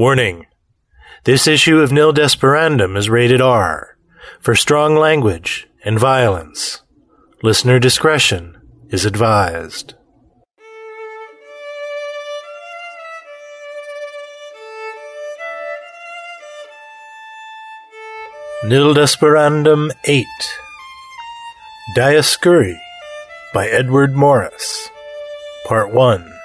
Warning. 0.00 0.46
This 1.24 1.46
issue 1.46 1.80
of 1.80 1.92
Nil 1.92 2.14
Desperandum 2.14 2.96
is 2.96 3.10
rated 3.10 3.42
R 3.42 3.98
for 4.40 4.56
strong 4.56 4.96
language 4.96 5.68
and 5.84 6.00
violence. 6.00 6.80
Listener 7.42 7.78
discretion 7.78 8.56
is 8.88 9.04
advised. 9.04 9.92
Nil 18.64 18.94
Desperandum 18.94 19.90
8 20.06 20.26
Dioscuri 21.94 22.78
by 23.52 23.68
Edward 23.68 24.16
Morris 24.16 24.88
Part 25.66 25.92
1 25.92 26.39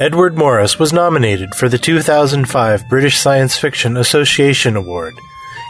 Edward 0.00 0.38
Morris 0.38 0.78
was 0.78 0.92
nominated 0.92 1.56
for 1.56 1.68
the 1.68 1.76
2005 1.76 2.88
British 2.88 3.18
Science 3.18 3.58
Fiction 3.58 3.96
Association 3.96 4.76
Award 4.76 5.14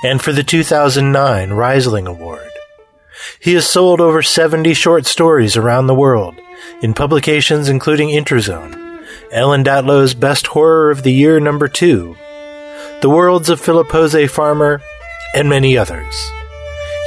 and 0.04 0.20
for 0.20 0.32
the 0.32 0.42
2009 0.42 1.48
Rhysling 1.48 2.06
Award. 2.06 2.50
He 3.40 3.54
has 3.54 3.66
sold 3.66 4.02
over 4.02 4.22
70 4.22 4.74
short 4.74 5.06
stories 5.06 5.56
around 5.56 5.86
the 5.86 5.94
world 5.94 6.34
in 6.82 6.92
publications 6.92 7.70
including 7.70 8.10
Interzone, 8.10 9.02
Ellen 9.32 9.64
Datlow's 9.64 10.12
Best 10.12 10.48
Horror 10.48 10.90
of 10.90 11.04
the 11.04 11.12
Year 11.12 11.40
number 11.40 11.66
2, 11.66 12.14
The 13.00 13.08
Worlds 13.08 13.48
of 13.48 13.62
Philip 13.62 13.88
Jose 13.88 14.26
Farmer, 14.26 14.82
and 15.34 15.48
many 15.48 15.78
others. 15.78 16.30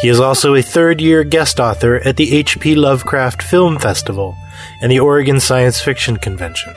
He 0.01 0.07
is 0.07 0.19
also 0.19 0.55
a 0.55 0.63
third 0.63 0.99
year 0.99 1.23
guest 1.23 1.59
author 1.59 1.97
at 1.97 2.17
the 2.17 2.35
H.P. 2.35 2.73
Lovecraft 2.73 3.43
Film 3.43 3.77
Festival 3.77 4.35
and 4.81 4.91
the 4.91 4.99
Oregon 4.99 5.39
Science 5.39 5.79
Fiction 5.79 6.17
Convention. 6.17 6.73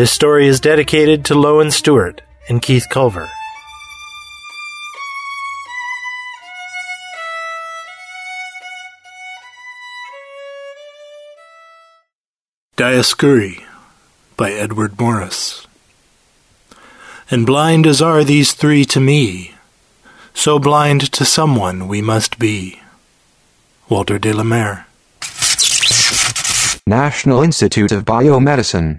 This 0.00 0.12
story 0.12 0.46
is 0.46 0.60
dedicated 0.60 1.26
to 1.26 1.34
Lowen 1.34 1.70
Stewart 1.70 2.22
and 2.48 2.62
Keith 2.62 2.86
Culver. 2.88 3.28
Dioscuri 12.78 13.64
by 14.38 14.52
Edward 14.52 14.98
Morris. 14.98 15.66
And 17.30 17.44
blind 17.44 17.86
as 17.86 18.00
are 18.00 18.24
these 18.24 18.54
three 18.54 18.86
to 18.86 19.00
me, 19.00 19.54
so 20.32 20.58
blind 20.58 21.12
to 21.12 21.26
someone 21.26 21.88
we 21.88 22.00
must 22.00 22.38
be. 22.38 22.80
Walter 23.90 24.18
de 24.18 24.32
la 24.32 24.44
Mare. 24.44 24.86
National 26.86 27.42
Institute 27.42 27.92
of 27.92 28.06
Biomedicine. 28.06 28.98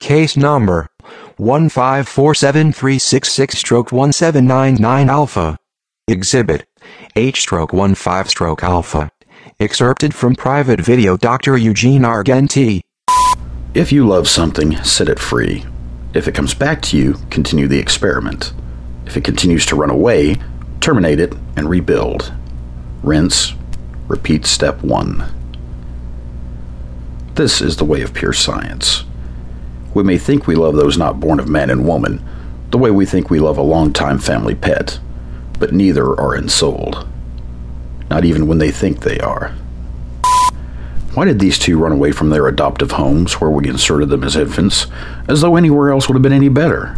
Case 0.00 0.36
number 0.36 0.88
one 1.36 1.68
five 1.68 2.08
four 2.08 2.34
seven 2.34 2.72
three 2.72 2.98
six 2.98 3.32
six 3.32 3.58
stroke 3.58 3.90
one 3.90 4.12
seven 4.12 4.46
nine 4.46 4.76
nine 4.76 5.10
alpha. 5.10 5.58
Exhibit 6.06 6.66
H-15-alpha. 7.16 9.10
Excerpted 9.60 10.14
from 10.14 10.34
private 10.36 10.80
video 10.80 11.16
Dr. 11.16 11.56
Eugene 11.58 12.02
Argenti. 12.02 12.80
If 13.74 13.90
you 13.92 14.06
love 14.06 14.28
something, 14.28 14.76
set 14.84 15.08
it 15.08 15.18
free. 15.18 15.64
If 16.14 16.28
it 16.28 16.34
comes 16.34 16.54
back 16.54 16.80
to 16.82 16.96
you, 16.96 17.16
continue 17.30 17.66
the 17.66 17.80
experiment. 17.80 18.52
If 19.04 19.16
it 19.16 19.24
continues 19.24 19.66
to 19.66 19.76
run 19.76 19.90
away, 19.90 20.36
terminate 20.80 21.20
it 21.20 21.34
and 21.56 21.68
rebuild. 21.68 22.32
Rinse. 23.02 23.54
Repeat 24.06 24.46
step 24.46 24.80
one. 24.82 25.34
This 27.34 27.60
is 27.60 27.76
the 27.76 27.84
way 27.84 28.00
of 28.02 28.14
pure 28.14 28.32
science. 28.32 29.04
We 29.94 30.02
may 30.02 30.18
think 30.18 30.46
we 30.46 30.54
love 30.54 30.76
those 30.76 30.98
not 30.98 31.20
born 31.20 31.40
of 31.40 31.48
man 31.48 31.70
and 31.70 31.86
woman, 31.86 32.24
the 32.70 32.78
way 32.78 32.90
we 32.90 33.06
think 33.06 33.30
we 33.30 33.40
love 33.40 33.58
a 33.58 33.62
long-time 33.62 34.18
family 34.18 34.54
pet, 34.54 35.00
but 35.58 35.72
neither 35.72 36.18
are 36.20 36.36
ensouled. 36.36 37.08
Not 38.10 38.24
even 38.24 38.46
when 38.46 38.58
they 38.58 38.70
think 38.70 39.00
they 39.00 39.18
are. 39.20 39.54
Why 41.14 41.24
did 41.24 41.38
these 41.38 41.58
two 41.58 41.78
run 41.78 41.92
away 41.92 42.12
from 42.12 42.30
their 42.30 42.46
adoptive 42.46 42.92
homes 42.92 43.40
where 43.40 43.50
we 43.50 43.68
inserted 43.68 44.08
them 44.08 44.22
as 44.22 44.36
infants, 44.36 44.86
as 45.26 45.40
though 45.40 45.56
anywhere 45.56 45.90
else 45.90 46.08
would 46.08 46.14
have 46.14 46.22
been 46.22 46.32
any 46.32 46.48
better? 46.48 46.96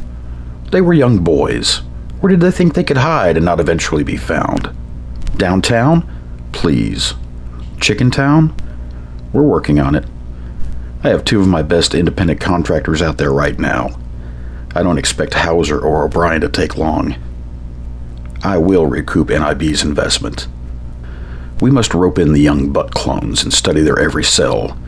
They 0.71 0.81
were 0.81 0.93
young 0.93 1.19
boys. 1.19 1.79
Where 2.21 2.31
did 2.31 2.41
they 2.41 2.51
think 2.51 2.75
they 2.75 2.85
could 2.85 2.99
hide 2.99 3.37
and 3.37 3.47
not 3.47 3.61
eventually 3.61 4.05
be 4.05 4.17
found? 4.17 4.71
Downtown? 5.37 6.07
Please. 6.53 7.15
Chicken 7.81 8.11
Town? 8.11 8.55
We're 9.33 9.43
working 9.43 9.81
on 9.81 9.95
it. 9.95 10.05
I 11.03 11.09
have 11.09 11.25
two 11.25 11.41
of 11.41 11.49
my 11.49 11.63
best 11.63 11.95
independent 11.95 12.41
contractors 12.41 13.01
out 13.01 13.17
there 13.17 13.33
right 13.33 13.59
now. 13.59 13.99
I 14.75 14.83
don't 14.83 14.99
expect 14.99 15.33
Hauser 15.33 15.81
or 15.81 16.05
O'Brien 16.05 16.43
to 16.43 16.49
take 16.49 16.77
long. 16.77 17.17
I 18.43 18.59
will 18.59 18.87
recoup 18.87 19.31
NIB's 19.31 19.83
investment. 19.83 20.47
We 21.61 21.71
must 21.71 21.95
rope 21.95 22.19
in 22.19 22.33
the 22.33 22.41
young 22.41 22.71
butt 22.71 22.95
clones 22.95 23.43
and 23.43 23.53
study 23.53 23.81
their 23.81 23.99
every 23.99 24.25
cell. 24.25 24.79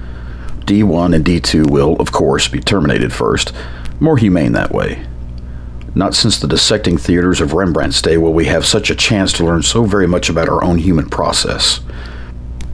D1 0.61 1.15
and 1.15 1.25
D2 1.25 1.71
will, 1.71 1.97
of 1.97 2.13
course, 2.13 2.47
be 2.47 2.61
terminated 2.61 3.13
first, 3.13 3.53
more 3.99 4.19
humane 4.19 4.53
that 4.53 4.73
way. 4.73 5.07
Not 5.95 6.15
since 6.15 6.39
the 6.39 6.47
dissecting 6.47 6.99
theaters 6.99 7.41
of 7.41 7.55
Rembrandt's 7.55 8.03
day 8.03 8.19
will 8.19 8.35
we 8.35 8.47
have 8.47 8.67
such 8.67 8.91
a 8.91 8.95
chance 8.95 9.33
to 9.35 9.45
learn 9.45 9.63
so 9.63 9.85
very 9.85 10.07
much 10.07 10.29
about 10.29 10.49
our 10.49 10.63
own 10.63 10.79
human 10.79 11.09
process. 11.09 11.81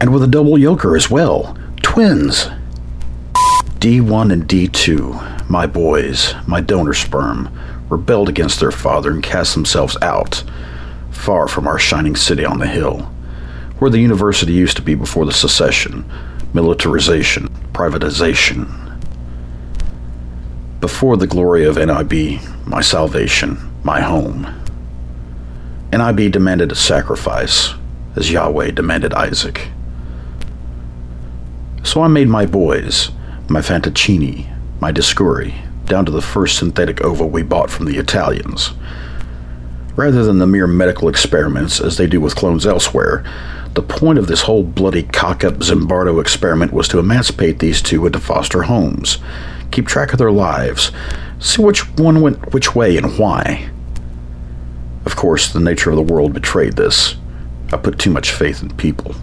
And 0.00 0.12
with 0.12 0.25
a 0.25 0.28
double 0.28 0.54
yoker 0.54 0.97
as 0.97 1.09
well. 1.09 1.56
Twins! 1.82 2.48
D1 3.78 4.33
and 4.33 4.43
D2, 4.49 5.49
my 5.49 5.65
boys, 5.65 6.34
my 6.49 6.61
donor 6.61 6.94
sperm, 6.94 7.49
rebelled 7.89 8.28
against 8.28 8.59
their 8.59 8.72
father 8.72 9.12
and 9.12 9.22
cast 9.22 9.55
themselves 9.55 9.97
out, 10.03 10.43
far 11.12 11.47
from 11.47 11.69
our 11.69 11.78
shining 11.78 12.16
city 12.16 12.44
on 12.44 12.59
the 12.59 12.66
hill, 12.66 13.03
where 13.78 13.89
the 13.89 14.00
university 14.00 14.53
used 14.53 14.77
to 14.78 14.83
be 14.83 14.97
before 14.97 15.25
the 15.25 15.33
secession, 15.33 16.05
militarization, 16.53 17.47
privatization. 17.72 18.99
Before 20.81 21.16
the 21.16 21.28
glory 21.28 21.65
of 21.65 21.77
NIB, 21.77 22.41
my 22.66 22.81
salvation, 22.81 23.59
my 23.84 24.00
home. 24.00 24.60
NIB 25.93 26.33
demanded 26.33 26.72
a 26.72 26.75
sacrifice, 26.75 27.75
as 28.16 28.33
Yahweh 28.33 28.72
demanded 28.72 29.15
Isaac. 29.15 29.69
So 31.84 32.03
I 32.03 32.09
made 32.09 32.28
my 32.28 32.45
boys, 32.45 33.12
my 33.50 33.60
Fantoccini, 33.60 34.47
my 34.81 34.92
Dioscuri, 34.92 35.54
down 35.86 36.04
to 36.04 36.12
the 36.12 36.20
first 36.20 36.59
synthetic 36.59 37.00
ova 37.00 37.25
we 37.25 37.42
bought 37.42 37.70
from 37.70 37.86
the 37.86 37.97
Italians. 37.97 38.72
Rather 39.97 40.22
than 40.22 40.38
the 40.38 40.47
mere 40.47 40.66
medical 40.66 41.09
experiments 41.09 41.81
as 41.81 41.97
they 41.97 42.06
do 42.06 42.20
with 42.20 42.36
clones 42.36 42.66
elsewhere, 42.66 43.25
the 43.72 43.82
point 43.82 44.19
of 44.19 44.26
this 44.26 44.42
whole 44.42 44.62
bloody 44.62 45.03
cock-up 45.03 45.54
Zimbardo 45.54 46.20
experiment 46.20 46.72
was 46.72 46.88
to 46.88 46.98
emancipate 46.98 47.59
these 47.59 47.81
two 47.81 48.04
into 48.04 48.20
foster 48.20 48.62
homes, 48.64 49.19
keep 49.70 49.86
track 49.86 50.12
of 50.12 50.19
their 50.19 50.30
lives, 50.30 50.92
see 51.38 51.62
which 51.62 51.88
one 51.98 52.20
went 52.20 52.53
which 52.53 52.75
way 52.75 52.97
and 52.97 53.19
why. 53.19 53.70
Of 55.06 55.16
course, 55.16 55.53
the 55.53 55.60
nature 55.60 55.91
of 55.91 55.97
the 55.97 56.03
world 56.03 56.34
betrayed 56.34 56.75
this. 56.75 57.16
I 57.72 57.78
put 57.78 57.98
too 57.98 58.10
much 58.10 58.30
faith 58.30 58.62
in 58.62 58.76
people. 58.76 59.15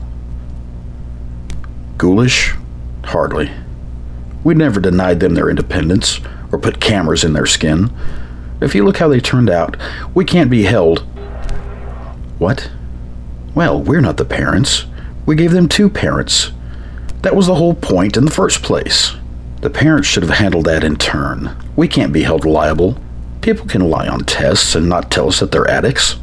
Ghoulish? 1.97 2.55
Hardly. 3.03 3.51
We 4.45 4.53
never 4.53 4.79
denied 4.79 5.19
them 5.19 5.33
their 5.33 5.49
independence 5.49 6.21
or 6.51 6.59
put 6.59 6.79
cameras 6.79 7.23
in 7.23 7.33
their 7.33 7.47
skin. 7.47 7.91
If 8.61 8.75
you 8.75 8.85
look 8.85 8.97
how 8.97 9.07
they 9.07 9.19
turned 9.19 9.49
out, 9.49 9.75
we 10.13 10.23
can't 10.23 10.51
be 10.51 10.63
held. 10.63 10.99
What? 12.37 12.69
Well, 13.55 13.81
we're 13.81 14.01
not 14.01 14.17
the 14.17 14.23
parents. 14.23 14.85
We 15.25 15.35
gave 15.35 15.51
them 15.51 15.67
two 15.67 15.89
parents. 15.89 16.51
That 17.23 17.35
was 17.35 17.47
the 17.47 17.55
whole 17.55 17.73
point 17.73 18.17
in 18.17 18.25
the 18.25 18.31
first 18.31 18.61
place. 18.61 19.15
The 19.61 19.71
parents 19.71 20.07
should 20.07 20.21
have 20.21 20.37
handled 20.37 20.65
that 20.65 20.83
in 20.83 20.97
turn. 20.97 21.57
We 21.75 21.87
can't 21.87 22.13
be 22.13 22.21
held 22.21 22.45
liable. 22.45 22.97
People 23.41 23.65
can 23.65 23.89
lie 23.89 24.07
on 24.07 24.25
tests 24.25 24.75
and 24.75 24.87
not 24.87 25.09
tell 25.09 25.27
us 25.27 25.39
that 25.39 25.51
they're 25.51 25.67
addicts. 25.67 26.17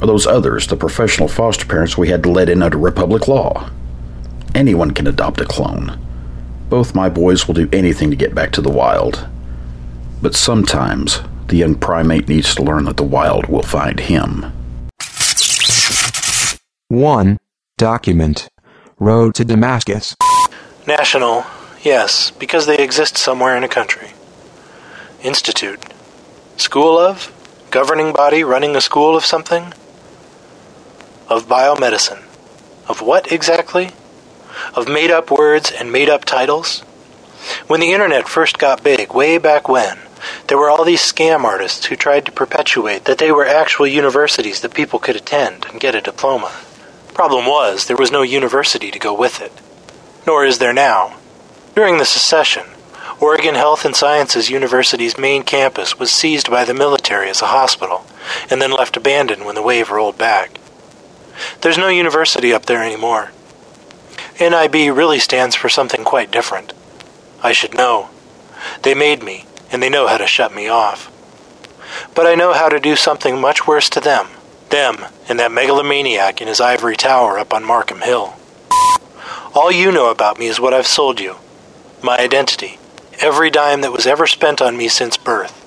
Or 0.00 0.06
those 0.06 0.26
others, 0.26 0.68
the 0.68 0.76
professional 0.76 1.28
foster 1.28 1.66
parents 1.66 1.98
we 1.98 2.08
had 2.08 2.22
to 2.22 2.30
let 2.30 2.48
in 2.48 2.62
under 2.62 2.78
Republic 2.78 3.28
law. 3.28 3.68
Anyone 4.54 4.92
can 4.92 5.06
adopt 5.06 5.42
a 5.42 5.44
clone. 5.44 6.00
Both 6.68 6.94
my 6.94 7.08
boys 7.08 7.46
will 7.46 7.54
do 7.54 7.68
anything 7.72 8.10
to 8.10 8.16
get 8.16 8.34
back 8.34 8.50
to 8.52 8.60
the 8.60 8.70
wild. 8.70 9.28
But 10.20 10.34
sometimes 10.34 11.20
the 11.46 11.56
young 11.56 11.76
primate 11.76 12.28
needs 12.28 12.54
to 12.56 12.62
learn 12.62 12.86
that 12.86 12.96
the 12.96 13.04
wild 13.04 13.46
will 13.46 13.62
find 13.62 14.00
him. 14.00 14.52
1. 16.88 17.38
Document. 17.78 18.48
Road 18.98 19.34
to 19.36 19.44
Damascus. 19.44 20.16
National, 20.86 21.44
yes, 21.82 22.30
because 22.32 22.66
they 22.66 22.78
exist 22.78 23.16
somewhere 23.16 23.56
in 23.56 23.62
a 23.62 23.68
country. 23.68 24.08
Institute. 25.22 25.84
School 26.56 26.98
of? 26.98 27.32
Governing 27.70 28.12
body 28.12 28.42
running 28.42 28.74
a 28.74 28.80
school 28.80 29.16
of 29.16 29.24
something? 29.24 29.72
Of 31.28 31.46
biomedicine. 31.46 32.22
Of 32.88 33.02
what 33.02 33.30
exactly? 33.30 33.90
Of 34.74 34.88
made 34.88 35.10
up 35.10 35.30
words 35.30 35.70
and 35.70 35.92
made 35.92 36.08
up 36.08 36.24
titles? 36.24 36.80
When 37.66 37.80
the 37.80 37.92
internet 37.92 38.28
first 38.28 38.58
got 38.58 38.82
big, 38.82 39.12
way 39.12 39.38
back 39.38 39.68
when, 39.68 39.98
There 40.48 40.58
were 40.58 40.70
all 40.70 40.84
these 40.84 41.00
scam 41.00 41.44
artists 41.44 41.86
who 41.86 41.96
tried 41.96 42.26
to 42.26 42.32
perpetuate 42.32 43.04
that 43.04 43.18
they 43.18 43.32
were 43.32 43.46
actual 43.46 43.86
universities 43.86 44.60
that 44.60 44.74
people 44.74 44.98
could 44.98 45.16
attend 45.16 45.66
and 45.66 45.80
get 45.80 45.94
a 45.94 46.00
diploma. 46.00 46.52
Problem 47.14 47.46
was, 47.46 47.86
there 47.86 47.96
was 47.96 48.10
no 48.10 48.22
university 48.22 48.90
to 48.90 48.98
go 48.98 49.14
with 49.14 49.40
it. 49.40 49.52
Nor 50.26 50.44
is 50.44 50.58
there 50.58 50.72
now. 50.72 51.16
During 51.74 51.98
the 51.98 52.04
secession, 52.04 52.64
Oregon 53.20 53.54
Health 53.54 53.84
and 53.84 53.96
Sciences 53.96 54.50
University's 54.50 55.18
main 55.18 55.42
campus 55.42 55.98
was 55.98 56.10
seized 56.10 56.50
by 56.50 56.64
the 56.64 56.74
military 56.74 57.30
as 57.30 57.42
a 57.42 57.46
hospital, 57.46 58.04
and 58.50 58.60
then 58.60 58.72
left 58.72 58.96
abandoned 58.96 59.44
when 59.44 59.54
the 59.54 59.62
wave 59.62 59.90
rolled 59.90 60.18
back. 60.18 60.58
There's 61.60 61.78
no 61.78 61.88
university 61.88 62.52
up 62.52 62.66
there 62.66 62.82
anymore. 62.82 63.30
NIB 64.38 64.94
really 64.94 65.18
stands 65.18 65.54
for 65.54 65.68
something 65.68 66.04
quite 66.04 66.30
different. 66.30 66.72
I 67.42 67.52
should 67.52 67.74
know. 67.74 68.10
They 68.82 68.94
made 68.94 69.22
me, 69.22 69.46
and 69.70 69.82
they 69.82 69.88
know 69.88 70.06
how 70.06 70.18
to 70.18 70.26
shut 70.26 70.54
me 70.54 70.68
off. 70.68 71.10
But 72.14 72.26
I 72.26 72.34
know 72.34 72.52
how 72.52 72.68
to 72.68 72.80
do 72.80 72.96
something 72.96 73.40
much 73.40 73.66
worse 73.66 73.88
to 73.90 74.00
them. 74.00 74.28
Them 74.70 75.04
and 75.28 75.38
that 75.38 75.52
megalomaniac 75.52 76.40
in 76.40 76.48
his 76.48 76.60
ivory 76.60 76.96
tower 76.96 77.38
up 77.38 77.54
on 77.54 77.64
Markham 77.64 78.00
Hill. 78.00 78.34
All 79.54 79.72
you 79.72 79.90
know 79.90 80.10
about 80.10 80.38
me 80.38 80.46
is 80.46 80.60
what 80.60 80.74
I've 80.74 80.86
sold 80.86 81.20
you. 81.20 81.36
My 82.02 82.18
identity. 82.18 82.78
Every 83.20 83.50
dime 83.50 83.80
that 83.80 83.92
was 83.92 84.06
ever 84.06 84.26
spent 84.26 84.60
on 84.60 84.76
me 84.76 84.88
since 84.88 85.16
birth. 85.16 85.62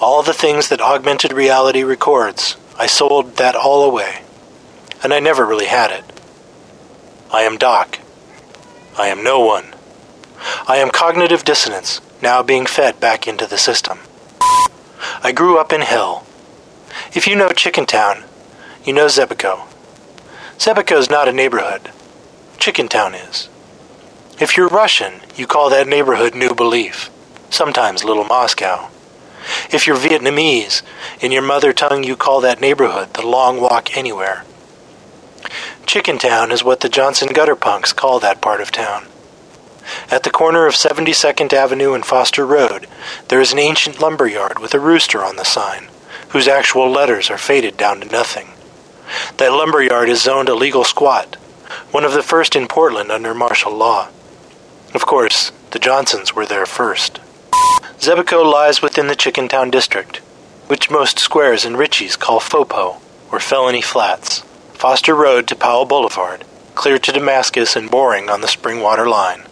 All 0.00 0.22
the 0.22 0.32
things 0.32 0.68
that 0.70 0.80
augmented 0.80 1.32
reality 1.32 1.82
records. 1.82 2.56
I 2.78 2.86
sold 2.86 3.36
that 3.36 3.54
all 3.54 3.84
away. 3.84 4.22
And 5.02 5.12
I 5.12 5.20
never 5.20 5.44
really 5.44 5.66
had 5.66 5.90
it. 5.90 6.04
I 7.30 7.42
am 7.42 7.58
Doc. 7.58 7.97
I 8.98 9.06
am 9.08 9.22
no 9.22 9.38
one. 9.38 9.66
I 10.66 10.78
am 10.78 10.90
cognitive 10.90 11.44
dissonance, 11.44 12.00
now 12.20 12.42
being 12.42 12.66
fed 12.66 12.98
back 12.98 13.28
into 13.28 13.46
the 13.46 13.56
system. 13.56 14.00
I 15.22 15.30
grew 15.30 15.58
up 15.58 15.72
in 15.72 15.82
hell. 15.82 16.26
If 17.14 17.28
you 17.28 17.36
know 17.36 17.48
Chickentown, 17.50 18.24
you 18.84 18.92
know 18.92 19.06
Zebico. 19.06 19.68
Zebico's 20.58 21.08
not 21.08 21.28
a 21.28 21.32
neighborhood. 21.32 21.92
Chickentown 22.56 23.14
is. 23.14 23.48
If 24.40 24.56
you're 24.56 24.68
Russian, 24.68 25.20
you 25.36 25.46
call 25.46 25.70
that 25.70 25.86
neighborhood 25.86 26.34
New 26.34 26.54
Belief, 26.54 27.08
sometimes 27.50 28.02
Little 28.02 28.24
Moscow. 28.24 28.88
If 29.70 29.86
you're 29.86 29.96
Vietnamese, 29.96 30.82
in 31.20 31.30
your 31.30 31.42
mother 31.42 31.72
tongue 31.72 32.02
you 32.02 32.16
call 32.16 32.40
that 32.40 32.60
neighborhood 32.60 33.14
the 33.14 33.26
Long 33.26 33.60
Walk 33.60 33.96
Anywhere. 33.96 34.44
Chickentown 35.88 36.52
is 36.52 36.62
what 36.62 36.80
the 36.80 36.90
Johnson 36.90 37.28
Gutter 37.32 37.56
Punks 37.56 37.94
call 37.94 38.20
that 38.20 38.42
part 38.42 38.60
of 38.60 38.70
town. 38.70 39.06
At 40.10 40.22
the 40.22 40.30
corner 40.30 40.66
of 40.66 40.74
72nd 40.74 41.50
Avenue 41.54 41.94
and 41.94 42.04
Foster 42.04 42.44
Road, 42.44 42.86
there 43.28 43.40
is 43.40 43.54
an 43.54 43.58
ancient 43.58 43.98
lumber 43.98 44.26
yard 44.26 44.58
with 44.58 44.74
a 44.74 44.78
rooster 44.78 45.24
on 45.24 45.36
the 45.36 45.46
sign, 45.46 45.88
whose 46.28 46.46
actual 46.46 46.90
letters 46.90 47.30
are 47.30 47.38
faded 47.38 47.78
down 47.78 48.02
to 48.02 48.06
nothing. 48.12 48.48
That 49.38 49.52
lumber 49.52 49.82
yard 49.82 50.10
is 50.10 50.20
zoned 50.20 50.50
a 50.50 50.54
legal 50.54 50.84
squat, 50.84 51.36
one 51.90 52.04
of 52.04 52.12
the 52.12 52.22
first 52.22 52.54
in 52.54 52.68
Portland 52.68 53.10
under 53.10 53.32
martial 53.32 53.72
law. 53.74 54.08
Of 54.92 55.06
course, 55.06 55.52
the 55.70 55.78
Johnsons 55.78 56.34
were 56.34 56.44
there 56.44 56.66
first. 56.66 57.18
Zebico 57.98 58.44
lies 58.44 58.82
within 58.82 59.06
the 59.06 59.16
Chickentown 59.16 59.70
district, 59.70 60.18
which 60.66 60.90
most 60.90 61.18
squares 61.18 61.64
and 61.64 61.76
Ritchies 61.76 62.18
call 62.18 62.40
FOPO, 62.40 63.00
or 63.32 63.40
Felony 63.40 63.80
Flats. 63.80 64.42
Foster 64.78 65.12
Road 65.12 65.48
to 65.48 65.56
Powell 65.56 65.86
Boulevard, 65.86 66.44
clear 66.76 67.00
to 67.00 67.10
Damascus 67.10 67.74
and 67.74 67.90
Boring 67.90 68.30
on 68.30 68.42
the 68.42 68.46
Springwater 68.46 69.10
line. 69.10 69.42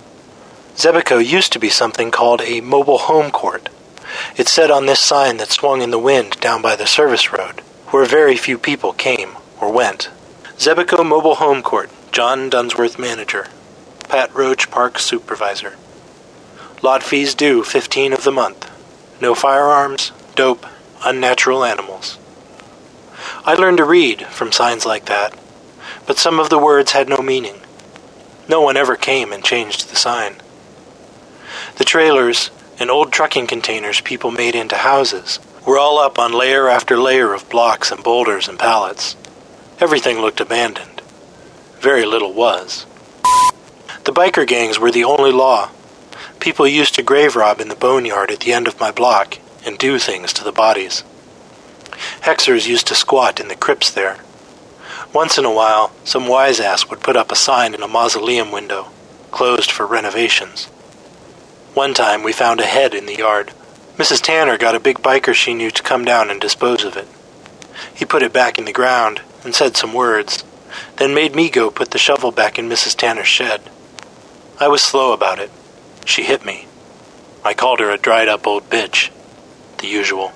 Zebico 0.76 1.18
used 1.18 1.52
to 1.52 1.58
be 1.58 1.68
something 1.68 2.12
called 2.12 2.40
a 2.42 2.60
mobile 2.60 2.98
home 2.98 3.32
court. 3.32 3.68
It 4.36 4.46
said 4.46 4.70
on 4.70 4.86
this 4.86 5.00
sign 5.00 5.38
that 5.38 5.50
swung 5.50 5.82
in 5.82 5.90
the 5.90 5.98
wind 5.98 6.38
down 6.38 6.62
by 6.62 6.76
the 6.76 6.86
service 6.86 7.32
road, 7.32 7.58
where 7.88 8.04
very 8.04 8.36
few 8.36 8.56
people 8.56 8.92
came 8.92 9.30
or 9.60 9.72
went. 9.72 10.10
Zebico 10.58 11.04
Mobile 11.04 11.34
Home 11.34 11.60
Court, 11.60 11.90
John 12.12 12.48
Dunsworth 12.48 12.96
Manager, 12.96 13.48
Pat 14.08 14.32
Roach 14.32 14.70
Park 14.70 14.96
Supervisor. 14.96 15.74
Lot 16.82 17.02
fees 17.02 17.34
due 17.34 17.64
15 17.64 18.12
of 18.12 18.22
the 18.22 18.30
month. 18.30 18.70
No 19.20 19.34
firearms, 19.34 20.12
dope, 20.36 20.64
unnatural 21.04 21.64
animals. 21.64 22.16
I 23.44 23.54
learned 23.54 23.78
to 23.78 23.84
read 23.84 24.26
from 24.26 24.52
signs 24.52 24.86
like 24.86 25.06
that, 25.06 25.38
but 26.06 26.18
some 26.18 26.38
of 26.38 26.50
the 26.50 26.58
words 26.58 26.92
had 26.92 27.08
no 27.08 27.18
meaning. 27.18 27.60
No 28.48 28.60
one 28.60 28.76
ever 28.76 28.96
came 28.96 29.32
and 29.32 29.44
changed 29.44 29.90
the 29.90 29.96
sign. 29.96 30.36
The 31.76 31.84
trailers 31.84 32.50
and 32.78 32.90
old 32.90 33.12
trucking 33.12 33.46
containers 33.46 34.00
people 34.00 34.30
made 34.30 34.54
into 34.54 34.76
houses 34.76 35.40
were 35.66 35.78
all 35.78 35.98
up 35.98 36.18
on 36.18 36.32
layer 36.32 36.68
after 36.68 36.96
layer 36.96 37.32
of 37.34 37.48
blocks 37.48 37.90
and 37.90 38.02
boulders 38.02 38.48
and 38.48 38.58
pallets. 38.58 39.16
Everything 39.80 40.20
looked 40.20 40.40
abandoned. 40.40 41.02
Very 41.80 42.06
little 42.06 42.32
was. 42.32 42.86
The 44.04 44.12
biker 44.12 44.46
gangs 44.46 44.78
were 44.78 44.92
the 44.92 45.04
only 45.04 45.32
law. 45.32 45.70
People 46.38 46.68
used 46.68 46.94
to 46.94 47.02
grave 47.02 47.34
rob 47.34 47.60
in 47.60 47.68
the 47.68 47.74
boneyard 47.74 48.30
at 48.30 48.40
the 48.40 48.52
end 48.52 48.68
of 48.68 48.78
my 48.78 48.92
block 48.92 49.38
and 49.64 49.76
do 49.76 49.98
things 49.98 50.32
to 50.34 50.44
the 50.44 50.52
bodies. 50.52 51.02
Hexers 52.22 52.66
used 52.66 52.86
to 52.88 52.94
squat 52.94 53.40
in 53.40 53.48
the 53.48 53.56
crypts 53.56 53.90
there. 53.90 54.18
Once 55.12 55.38
in 55.38 55.44
a 55.44 55.52
while, 55.52 55.92
some 56.04 56.28
wise 56.28 56.60
ass 56.60 56.88
would 56.88 57.00
put 57.00 57.16
up 57.16 57.32
a 57.32 57.36
sign 57.36 57.74
in 57.74 57.82
a 57.82 57.88
mausoleum 57.88 58.50
window, 58.50 58.88
closed 59.30 59.70
for 59.70 59.86
renovations. 59.86 60.66
One 61.74 61.94
time 61.94 62.22
we 62.22 62.32
found 62.32 62.60
a 62.60 62.66
head 62.66 62.94
in 62.94 63.06
the 63.06 63.16
yard. 63.16 63.52
Mrs. 63.96 64.20
Tanner 64.22 64.58
got 64.58 64.74
a 64.74 64.80
big 64.80 64.98
biker 64.98 65.34
she 65.34 65.54
knew 65.54 65.70
to 65.70 65.82
come 65.82 66.04
down 66.04 66.30
and 66.30 66.40
dispose 66.40 66.84
of 66.84 66.96
it. 66.96 67.08
He 67.94 68.04
put 68.04 68.22
it 68.22 68.32
back 68.32 68.58
in 68.58 68.64
the 68.64 68.72
ground 68.72 69.20
and 69.44 69.54
said 69.54 69.76
some 69.76 69.94
words, 69.94 70.44
then 70.96 71.14
made 71.14 71.34
me 71.34 71.48
go 71.48 71.70
put 71.70 71.90
the 71.90 71.98
shovel 71.98 72.30
back 72.30 72.58
in 72.58 72.68
Mrs. 72.68 72.96
Tanner's 72.96 73.28
shed. 73.28 73.60
I 74.58 74.68
was 74.68 74.82
slow 74.82 75.12
about 75.12 75.38
it. 75.38 75.50
She 76.04 76.22
hit 76.22 76.44
me. 76.44 76.66
I 77.44 77.54
called 77.54 77.80
her 77.80 77.90
a 77.90 77.98
dried 77.98 78.28
up 78.28 78.46
old 78.46 78.68
bitch. 78.68 79.10
The 79.78 79.86
usual. 79.86 80.32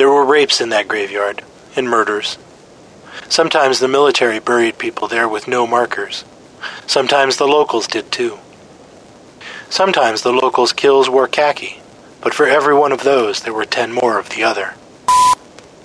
There 0.00 0.08
were 0.08 0.24
rapes 0.24 0.62
in 0.62 0.70
that 0.70 0.88
graveyard, 0.88 1.44
and 1.76 1.86
murders. 1.86 2.38
Sometimes 3.28 3.80
the 3.80 3.86
military 3.86 4.38
buried 4.38 4.78
people 4.78 5.08
there 5.08 5.28
with 5.28 5.46
no 5.46 5.66
markers. 5.66 6.24
Sometimes 6.86 7.36
the 7.36 7.46
locals 7.46 7.86
did 7.86 8.10
too. 8.10 8.38
Sometimes 9.68 10.22
the 10.22 10.32
locals' 10.32 10.72
kills 10.72 11.10
wore 11.10 11.28
khaki, 11.28 11.82
but 12.22 12.32
for 12.32 12.46
every 12.46 12.74
one 12.74 12.92
of 12.92 13.02
those 13.02 13.40
there 13.40 13.52
were 13.52 13.66
ten 13.66 13.92
more 13.92 14.18
of 14.18 14.30
the 14.30 14.42
other. 14.42 14.72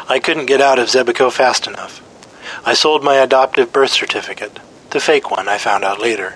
I 0.08 0.22
couldn't 0.24 0.46
get 0.46 0.62
out 0.62 0.80
of 0.80 0.88
Zebico 0.88 1.30
fast 1.30 1.68
enough. 1.68 2.02
I 2.66 2.74
sold 2.74 3.04
my 3.04 3.16
adoptive 3.16 3.74
birth 3.74 3.92
certificate, 3.92 4.62
the 4.92 5.02
fake 5.02 5.30
one 5.30 5.50
I 5.50 5.58
found 5.58 5.84
out 5.84 6.00
later, 6.00 6.36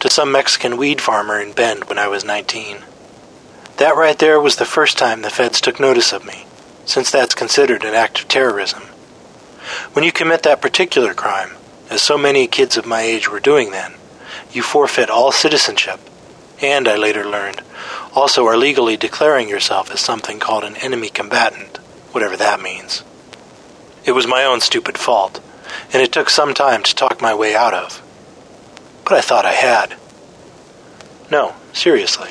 to 0.00 0.10
some 0.10 0.30
Mexican 0.30 0.76
weed 0.76 1.00
farmer 1.00 1.40
in 1.40 1.52
Bend 1.52 1.84
when 1.84 1.98
I 1.98 2.08
was 2.08 2.22
19. 2.22 2.80
That 3.78 3.96
right 3.96 4.18
there 4.18 4.38
was 4.38 4.56
the 4.56 4.66
first 4.66 4.98
time 4.98 5.22
the 5.22 5.30
feds 5.30 5.62
took 5.62 5.80
notice 5.80 6.12
of 6.12 6.26
me 6.26 6.44
since 6.88 7.10
that's 7.10 7.34
considered 7.34 7.84
an 7.84 7.92
act 7.94 8.18
of 8.18 8.28
terrorism. 8.28 8.82
When 9.92 10.06
you 10.06 10.10
commit 10.10 10.42
that 10.44 10.62
particular 10.62 11.12
crime, 11.12 11.50
as 11.90 12.00
so 12.00 12.16
many 12.16 12.46
kids 12.46 12.78
of 12.78 12.86
my 12.86 13.02
age 13.02 13.30
were 13.30 13.40
doing 13.40 13.72
then, 13.72 13.92
you 14.52 14.62
forfeit 14.62 15.10
all 15.10 15.30
citizenship, 15.30 16.00
and, 16.62 16.88
I 16.88 16.96
later 16.96 17.26
learned, 17.26 17.60
also 18.14 18.46
are 18.46 18.56
legally 18.56 18.96
declaring 18.96 19.50
yourself 19.50 19.90
as 19.90 20.00
something 20.00 20.38
called 20.38 20.64
an 20.64 20.76
enemy 20.76 21.10
combatant, 21.10 21.76
whatever 22.12 22.38
that 22.38 22.62
means. 22.62 23.04
It 24.06 24.12
was 24.12 24.26
my 24.26 24.44
own 24.44 24.62
stupid 24.62 24.96
fault, 24.96 25.42
and 25.92 26.00
it 26.00 26.10
took 26.10 26.30
some 26.30 26.54
time 26.54 26.82
to 26.84 26.94
talk 26.94 27.20
my 27.20 27.34
way 27.34 27.54
out 27.54 27.74
of. 27.74 28.02
But 29.04 29.12
I 29.12 29.20
thought 29.20 29.44
I 29.44 29.52
had. 29.52 29.94
No, 31.30 31.54
seriously. 31.74 32.30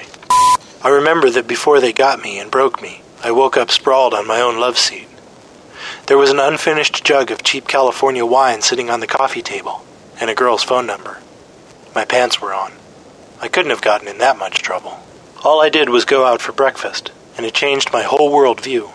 I 0.82 0.90
remember 0.90 1.30
that 1.30 1.48
before 1.48 1.80
they 1.80 1.94
got 1.94 2.24
me 2.24 2.40
and 2.40 2.50
broke 2.50 2.82
me, 2.82 3.04
I 3.24 3.32
woke 3.32 3.58
up 3.58 3.72
sprawled 3.72 4.14
on 4.14 4.28
my 4.28 4.40
own 4.40 4.60
love 4.60 4.78
seat. 4.78 5.08
There 6.06 6.18
was 6.18 6.30
an 6.30 6.40
unfinished 6.40 7.04
jug 7.04 7.32
of 7.32 7.44
cheap 7.44 7.68
California 7.68 8.26
wine 8.26 8.62
sitting 8.62 8.90
on 8.90 9.00
the 9.00 9.08
coffee 9.08 9.42
table, 9.42 9.84
and 10.20 10.30
a 10.30 10.36
girl's 10.36 10.64
phone 10.64 10.86
number. 10.86 11.20
My 11.96 12.06
pants 12.06 12.40
were 12.40 12.54
on. 12.54 12.74
I 13.42 13.48
couldn't 13.48 13.72
have 13.72 13.82
gotten 13.82 14.08
in 14.08 14.20
that 14.20 14.38
much 14.38 14.62
trouble. 14.62 15.00
All 15.44 15.62
I 15.62 15.70
did 15.70 15.90
was 15.90 16.06
go 16.06 16.26
out 16.26 16.42
for 16.42 16.52
breakfast, 16.52 17.12
and 17.36 17.46
it 17.46 17.54
changed 17.54 17.92
my 17.92 18.04
whole 18.04 18.32
world 18.32 18.62
view. 18.62 18.92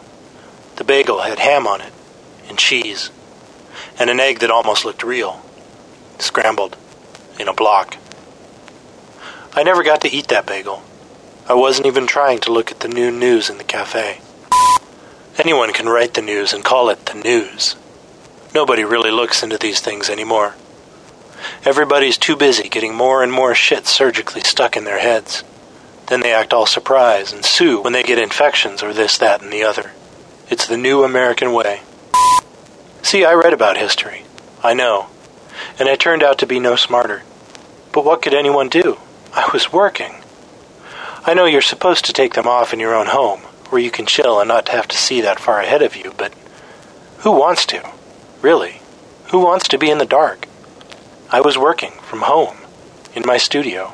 The 0.76 0.84
bagel 0.84 1.22
had 1.22 1.38
ham 1.38 1.66
on 1.66 1.80
it, 1.80 1.92
and 2.48 2.58
cheese, 2.58 3.10
and 3.98 4.08
an 4.08 4.20
egg 4.20 4.38
that 4.38 4.50
almost 4.50 4.84
looked 4.84 5.02
real, 5.02 5.42
scrambled, 6.18 6.76
in 7.38 7.48
a 7.48 7.54
block. 7.54 7.96
I 9.54 9.62
never 9.62 9.82
got 9.82 10.00
to 10.02 10.10
eat 10.10 10.28
that 10.28 10.46
bagel. 10.46 10.82
I 11.52 11.54
wasn't 11.54 11.86
even 11.86 12.06
trying 12.06 12.38
to 12.38 12.50
look 12.50 12.70
at 12.70 12.80
the 12.80 12.88
new 12.88 13.10
news 13.10 13.50
in 13.50 13.58
the 13.58 13.62
cafe. 13.62 14.22
Anyone 15.36 15.74
can 15.74 15.86
write 15.86 16.14
the 16.14 16.22
news 16.22 16.54
and 16.54 16.64
call 16.64 16.88
it 16.88 17.04
the 17.04 17.12
news. 17.12 17.76
Nobody 18.54 18.84
really 18.84 19.10
looks 19.10 19.42
into 19.42 19.58
these 19.58 19.78
things 19.78 20.08
anymore. 20.08 20.54
Everybody's 21.62 22.16
too 22.16 22.36
busy 22.36 22.70
getting 22.70 22.94
more 22.94 23.22
and 23.22 23.30
more 23.30 23.54
shit 23.54 23.86
surgically 23.86 24.40
stuck 24.40 24.78
in 24.78 24.84
their 24.84 24.98
heads. 24.98 25.44
Then 26.06 26.20
they 26.20 26.32
act 26.32 26.54
all 26.54 26.64
surprised 26.64 27.34
and 27.34 27.44
sue 27.44 27.82
when 27.82 27.92
they 27.92 28.02
get 28.02 28.18
infections 28.18 28.82
or 28.82 28.94
this, 28.94 29.18
that, 29.18 29.42
and 29.42 29.52
the 29.52 29.64
other. 29.64 29.92
It's 30.48 30.66
the 30.66 30.78
new 30.78 31.04
American 31.04 31.52
way. 31.52 31.82
See, 33.02 33.26
I 33.26 33.34
read 33.34 33.52
about 33.52 33.76
history. 33.76 34.24
I 34.62 34.72
know. 34.72 35.08
And 35.78 35.86
I 35.90 35.96
turned 35.96 36.22
out 36.22 36.38
to 36.38 36.46
be 36.46 36.60
no 36.60 36.76
smarter. 36.76 37.24
But 37.92 38.06
what 38.06 38.22
could 38.22 38.32
anyone 38.32 38.70
do? 38.70 38.96
I 39.34 39.50
was 39.52 39.70
working. 39.70 40.21
I 41.24 41.34
know 41.34 41.44
you're 41.44 41.62
supposed 41.62 42.06
to 42.06 42.12
take 42.12 42.34
them 42.34 42.48
off 42.48 42.72
in 42.72 42.80
your 42.80 42.96
own 42.96 43.06
home, 43.06 43.40
where 43.70 43.80
you 43.80 43.92
can 43.92 44.06
chill 44.06 44.40
and 44.40 44.48
not 44.48 44.68
have 44.70 44.88
to 44.88 44.96
see 44.96 45.20
that 45.20 45.38
far 45.38 45.60
ahead 45.60 45.80
of 45.80 45.94
you, 45.94 46.12
but 46.16 46.34
who 47.18 47.30
wants 47.30 47.64
to? 47.66 47.88
Really? 48.40 48.80
Who 49.30 49.38
wants 49.38 49.68
to 49.68 49.78
be 49.78 49.88
in 49.88 49.98
the 49.98 50.04
dark? 50.04 50.48
I 51.30 51.40
was 51.40 51.56
working 51.56 51.92
from 52.02 52.22
home, 52.22 52.56
in 53.14 53.22
my 53.24 53.36
studio. 53.36 53.92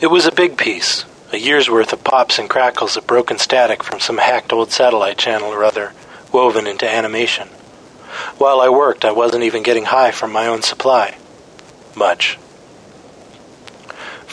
It 0.00 0.08
was 0.08 0.26
a 0.26 0.32
big 0.32 0.58
piece, 0.58 1.04
a 1.32 1.36
year's 1.36 1.70
worth 1.70 1.92
of 1.92 2.02
pops 2.02 2.38
and 2.40 2.50
crackles 2.50 2.96
of 2.96 3.06
broken 3.06 3.38
static 3.38 3.84
from 3.84 4.00
some 4.00 4.18
hacked 4.18 4.52
old 4.52 4.72
satellite 4.72 5.18
channel 5.18 5.52
or 5.52 5.62
other, 5.62 5.92
woven 6.32 6.66
into 6.66 6.88
animation. 6.88 7.46
While 8.38 8.60
I 8.60 8.68
worked, 8.70 9.04
I 9.04 9.12
wasn't 9.12 9.44
even 9.44 9.62
getting 9.62 9.84
high 9.84 10.10
from 10.10 10.32
my 10.32 10.48
own 10.48 10.62
supply. 10.62 11.16
Much. 11.94 12.38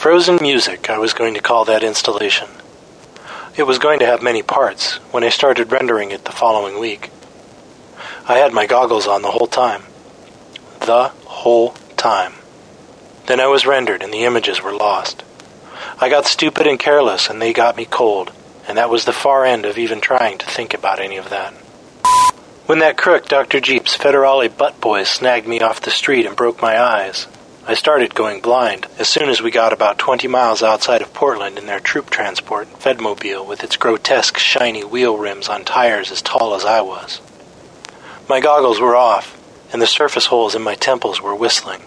Frozen 0.08 0.38
Music, 0.40 0.88
I 0.88 0.96
was 0.96 1.12
going 1.12 1.34
to 1.34 1.42
call 1.42 1.66
that 1.66 1.84
installation. 1.84 2.48
It 3.58 3.64
was 3.64 3.78
going 3.78 3.98
to 3.98 4.06
have 4.06 4.22
many 4.22 4.42
parts 4.42 4.96
when 5.12 5.22
I 5.22 5.28
started 5.28 5.70
rendering 5.70 6.12
it 6.12 6.24
the 6.24 6.32
following 6.32 6.80
week. 6.80 7.10
I 8.26 8.38
had 8.38 8.54
my 8.54 8.64
goggles 8.64 9.06
on 9.06 9.20
the 9.20 9.30
whole 9.30 9.46
time. 9.46 9.82
The 10.80 11.08
whole 11.26 11.72
time. 11.98 12.32
Then 13.26 13.38
I 13.38 13.48
was 13.48 13.66
rendered 13.66 14.02
and 14.02 14.10
the 14.10 14.24
images 14.24 14.62
were 14.62 14.72
lost. 14.72 15.24
I 16.00 16.08
got 16.08 16.24
stupid 16.24 16.66
and 16.66 16.78
careless 16.78 17.28
and 17.28 17.42
they 17.42 17.52
got 17.52 17.76
me 17.76 17.84
cold, 17.84 18.32
and 18.66 18.78
that 18.78 18.88
was 18.88 19.04
the 19.04 19.12
far 19.12 19.44
end 19.44 19.66
of 19.66 19.76
even 19.76 20.00
trying 20.00 20.38
to 20.38 20.46
think 20.46 20.72
about 20.72 21.00
any 21.00 21.18
of 21.18 21.28
that. 21.28 21.52
When 22.64 22.78
that 22.78 22.96
crook, 22.96 23.28
Dr. 23.28 23.60
Jeep's 23.60 23.94
federale 23.94 24.48
butt 24.56 24.80
boys 24.80 25.10
snagged 25.10 25.46
me 25.46 25.60
off 25.60 25.82
the 25.82 25.90
street 25.90 26.24
and 26.24 26.34
broke 26.34 26.62
my 26.62 26.80
eyes, 26.80 27.26
I 27.68 27.74
started 27.74 28.14
going 28.14 28.40
blind 28.40 28.86
as 28.98 29.08
soon 29.08 29.28
as 29.28 29.42
we 29.42 29.50
got 29.50 29.74
about 29.74 29.98
20 29.98 30.26
miles 30.26 30.62
outside 30.62 31.02
of 31.02 31.12
Portland 31.12 31.58
in 31.58 31.66
their 31.66 31.80
troop 31.80 32.08
transport, 32.08 32.66
Fedmobile, 32.80 33.46
with 33.46 33.62
its 33.62 33.76
grotesque 33.76 34.38
shiny 34.38 34.84
wheel 34.84 35.18
rims 35.18 35.50
on 35.50 35.66
tires 35.66 36.10
as 36.10 36.22
tall 36.22 36.54
as 36.54 36.64
I 36.64 36.80
was. 36.80 37.20
My 38.26 38.40
goggles 38.40 38.80
were 38.80 38.96
off, 38.96 39.36
and 39.70 39.82
the 39.82 39.86
surface 39.86 40.24
holes 40.24 40.54
in 40.54 40.62
my 40.62 40.76
temples 40.76 41.20
were 41.20 41.34
whistling. 41.34 41.82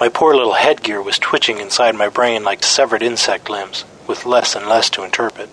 My 0.00 0.08
poor 0.08 0.34
little 0.34 0.54
headgear 0.54 1.00
was 1.00 1.20
twitching 1.20 1.58
inside 1.60 1.94
my 1.94 2.08
brain 2.08 2.42
like 2.42 2.64
severed 2.64 3.00
insect 3.00 3.48
limbs, 3.48 3.84
with 4.08 4.26
less 4.26 4.56
and 4.56 4.66
less 4.66 4.90
to 4.90 5.04
interpret. 5.04 5.50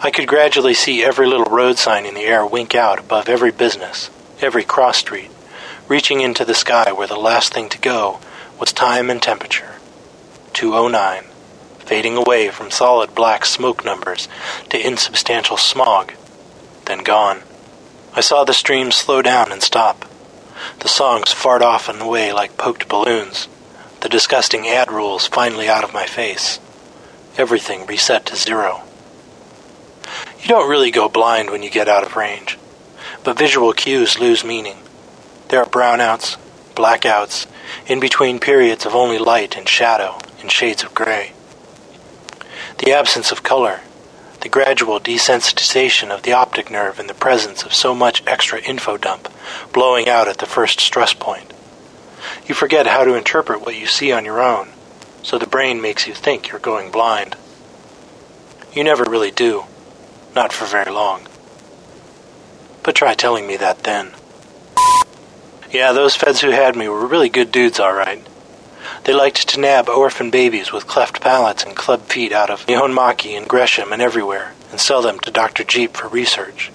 I 0.00 0.10
could 0.10 0.26
gradually 0.26 0.74
see 0.74 1.04
every 1.04 1.28
little 1.28 1.54
road 1.54 1.78
sign 1.78 2.04
in 2.04 2.14
the 2.14 2.22
air 2.22 2.44
wink 2.44 2.74
out 2.74 2.98
above 2.98 3.28
every 3.28 3.52
business, 3.52 4.10
every 4.40 4.64
cross 4.64 4.98
street, 4.98 5.30
reaching 5.88 6.20
into 6.20 6.44
the 6.44 6.54
sky 6.54 6.92
where 6.92 7.06
the 7.06 7.16
last 7.16 7.52
thing 7.52 7.68
to 7.68 7.78
go 7.78 8.20
was 8.58 8.72
time 8.72 9.10
and 9.10 9.22
temperature. 9.22 9.74
209, 10.54 11.24
fading 11.80 12.16
away 12.16 12.48
from 12.48 12.70
solid 12.70 13.14
black 13.14 13.44
smoke 13.44 13.84
numbers 13.84 14.28
to 14.70 14.86
insubstantial 14.86 15.56
smog, 15.56 16.12
then 16.86 17.02
gone. 17.02 17.42
I 18.14 18.20
saw 18.20 18.44
the 18.44 18.54
stream 18.54 18.90
slow 18.92 19.22
down 19.22 19.50
and 19.50 19.62
stop. 19.62 20.04
The 20.80 20.88
songs 20.88 21.32
fart 21.32 21.62
off 21.62 21.88
and 21.88 22.00
away 22.00 22.32
like 22.32 22.56
poked 22.56 22.88
balloons. 22.88 23.48
The 24.00 24.08
disgusting 24.08 24.68
ad 24.68 24.90
rules 24.90 25.26
finally 25.26 25.68
out 25.68 25.84
of 25.84 25.92
my 25.92 26.06
face. 26.06 26.60
Everything 27.36 27.86
reset 27.86 28.26
to 28.26 28.36
zero. 28.36 28.82
You 30.40 30.48
don't 30.48 30.70
really 30.70 30.90
go 30.90 31.08
blind 31.08 31.50
when 31.50 31.62
you 31.62 31.70
get 31.70 31.88
out 31.88 32.04
of 32.04 32.16
range, 32.16 32.58
but 33.24 33.38
visual 33.38 33.72
cues 33.72 34.20
lose 34.20 34.44
meaning. 34.44 34.76
There 35.48 35.60
are 35.60 35.66
brownouts, 35.66 36.36
blackouts, 36.74 37.46
in 37.86 38.00
between 38.00 38.38
periods 38.40 38.86
of 38.86 38.94
only 38.94 39.18
light 39.18 39.56
and 39.56 39.68
shadow 39.68 40.18
and 40.40 40.50
shades 40.50 40.82
of 40.82 40.94
gray. 40.94 41.32
The 42.78 42.92
absence 42.92 43.30
of 43.30 43.42
color, 43.42 43.80
the 44.40 44.48
gradual 44.48 45.00
desensitization 45.00 46.10
of 46.10 46.22
the 46.22 46.32
optic 46.32 46.70
nerve 46.70 46.98
in 46.98 47.06
the 47.06 47.14
presence 47.14 47.62
of 47.62 47.72
so 47.72 47.94
much 47.94 48.22
extra 48.26 48.60
info 48.60 48.96
dump 48.96 49.28
blowing 49.72 50.08
out 50.08 50.28
at 50.28 50.38
the 50.38 50.46
first 50.46 50.80
stress 50.80 51.14
point. 51.14 51.52
You 52.46 52.54
forget 52.54 52.86
how 52.86 53.04
to 53.04 53.14
interpret 53.14 53.60
what 53.62 53.76
you 53.76 53.86
see 53.86 54.12
on 54.12 54.24
your 54.24 54.42
own, 54.42 54.68
so 55.22 55.38
the 55.38 55.46
brain 55.46 55.80
makes 55.80 56.06
you 56.06 56.14
think 56.14 56.48
you're 56.48 56.58
going 56.58 56.90
blind. 56.90 57.36
You 58.74 58.84
never 58.84 59.04
really 59.04 59.30
do, 59.30 59.64
not 60.34 60.52
for 60.52 60.66
very 60.66 60.90
long. 60.90 61.26
But 62.82 62.96
try 62.96 63.14
telling 63.14 63.46
me 63.46 63.56
that 63.56 63.84
then. 63.84 64.12
Yeah, 65.74 65.90
those 65.90 66.14
feds 66.14 66.40
who 66.40 66.52
had 66.52 66.76
me 66.76 66.88
were 66.88 67.04
really 67.04 67.28
good 67.28 67.50
dudes, 67.50 67.80
all 67.80 67.92
right. 67.92 68.24
They 69.02 69.12
liked 69.12 69.48
to 69.48 69.60
nab 69.60 69.88
orphan 69.88 70.30
babies 70.30 70.70
with 70.70 70.86
cleft 70.86 71.20
palates 71.20 71.64
and 71.64 71.74
club 71.74 72.02
feet 72.02 72.30
out 72.30 72.48
of 72.48 72.64
Nihonmaki 72.66 73.36
and 73.36 73.48
Gresham 73.48 73.92
and 73.92 74.00
everywhere 74.00 74.52
and 74.70 74.78
sell 74.78 75.02
them 75.02 75.18
to 75.18 75.32
Dr. 75.32 75.64
Jeep 75.64 75.96
for 75.96 76.06
research. 76.06 76.70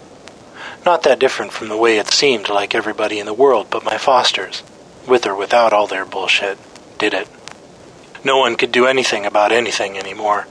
Not 0.85 1.03
that 1.03 1.17
different 1.17 1.53
from 1.53 1.69
the 1.69 1.77
way 1.77 1.97
it 1.97 2.09
seemed 2.09 2.49
like 2.49 2.75
everybody 2.75 3.19
in 3.19 3.25
the 3.25 3.33
world 3.33 3.67
but 3.69 3.85
my 3.85 3.97
fosters, 3.97 4.63
with 5.07 5.25
or 5.25 5.33
without 5.33 5.71
all 5.71 5.87
their 5.87 6.05
bullshit, 6.05 6.57
did 6.97 7.13
it. 7.13 7.29
No 8.25 8.37
one 8.37 8.57
could 8.57 8.73
do 8.73 8.85
anything 8.85 9.25
about 9.25 9.53
anything 9.53 9.97
anymore. 9.97 10.45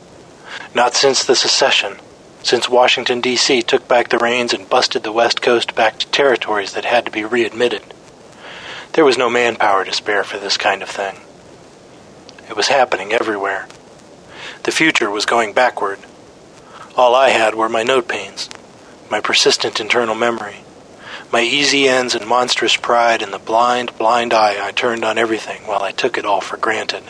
Not 0.75 0.95
since 0.95 1.23
the 1.23 1.37
secession, 1.37 1.97
since 2.43 2.67
Washington, 2.67 3.21
D.C. 3.21 3.61
took 3.61 3.87
back 3.87 4.09
the 4.09 4.17
reins 4.17 4.55
and 4.55 4.71
busted 4.71 5.03
the 5.03 5.13
West 5.13 5.43
Coast 5.43 5.75
back 5.75 5.99
to 5.99 6.07
territories 6.07 6.73
that 6.73 6.87
had 6.87 7.05
to 7.05 7.11
be 7.11 7.25
readmitted. 7.27 7.83
There 8.93 9.05
was 9.05 9.19
no 9.19 9.31
manpower 9.31 9.85
to 9.85 9.93
spare 9.93 10.25
for 10.25 10.39
this 10.39 10.57
kind 10.57 10.83
of 10.83 10.89
thing. 10.89 11.17
It 12.49 12.57
was 12.57 12.69
happening 12.69 13.13
everywhere. 13.13 13.69
The 14.65 14.73
future 14.73 15.11
was 15.11 15.27
going 15.27 15.53
backward. 15.53 15.99
All 16.97 17.15
I 17.15 17.29
had 17.29 17.55
were 17.55 17.69
my 17.69 17.83
note 17.83 18.09
pains, 18.09 18.49
my 19.11 19.21
persistent 19.21 19.81
internal 19.81 20.15
memory, 20.15 20.65
my 21.31 21.43
easy 21.43 21.87
ends 21.87 22.15
and 22.15 22.27
monstrous 22.27 22.77
pride, 22.77 23.23
and 23.23 23.33
the 23.33 23.39
blind, 23.39 23.97
blind 23.99 24.33
eye 24.33 24.57
I 24.67 24.73
turned 24.73 25.05
on 25.05 25.19
everything 25.19 25.63
while 25.67 25.83
I 25.83 25.93
took 25.93 26.17
it 26.17 26.25
all 26.25 26.41
for 26.41 26.57
granted. 26.57 27.03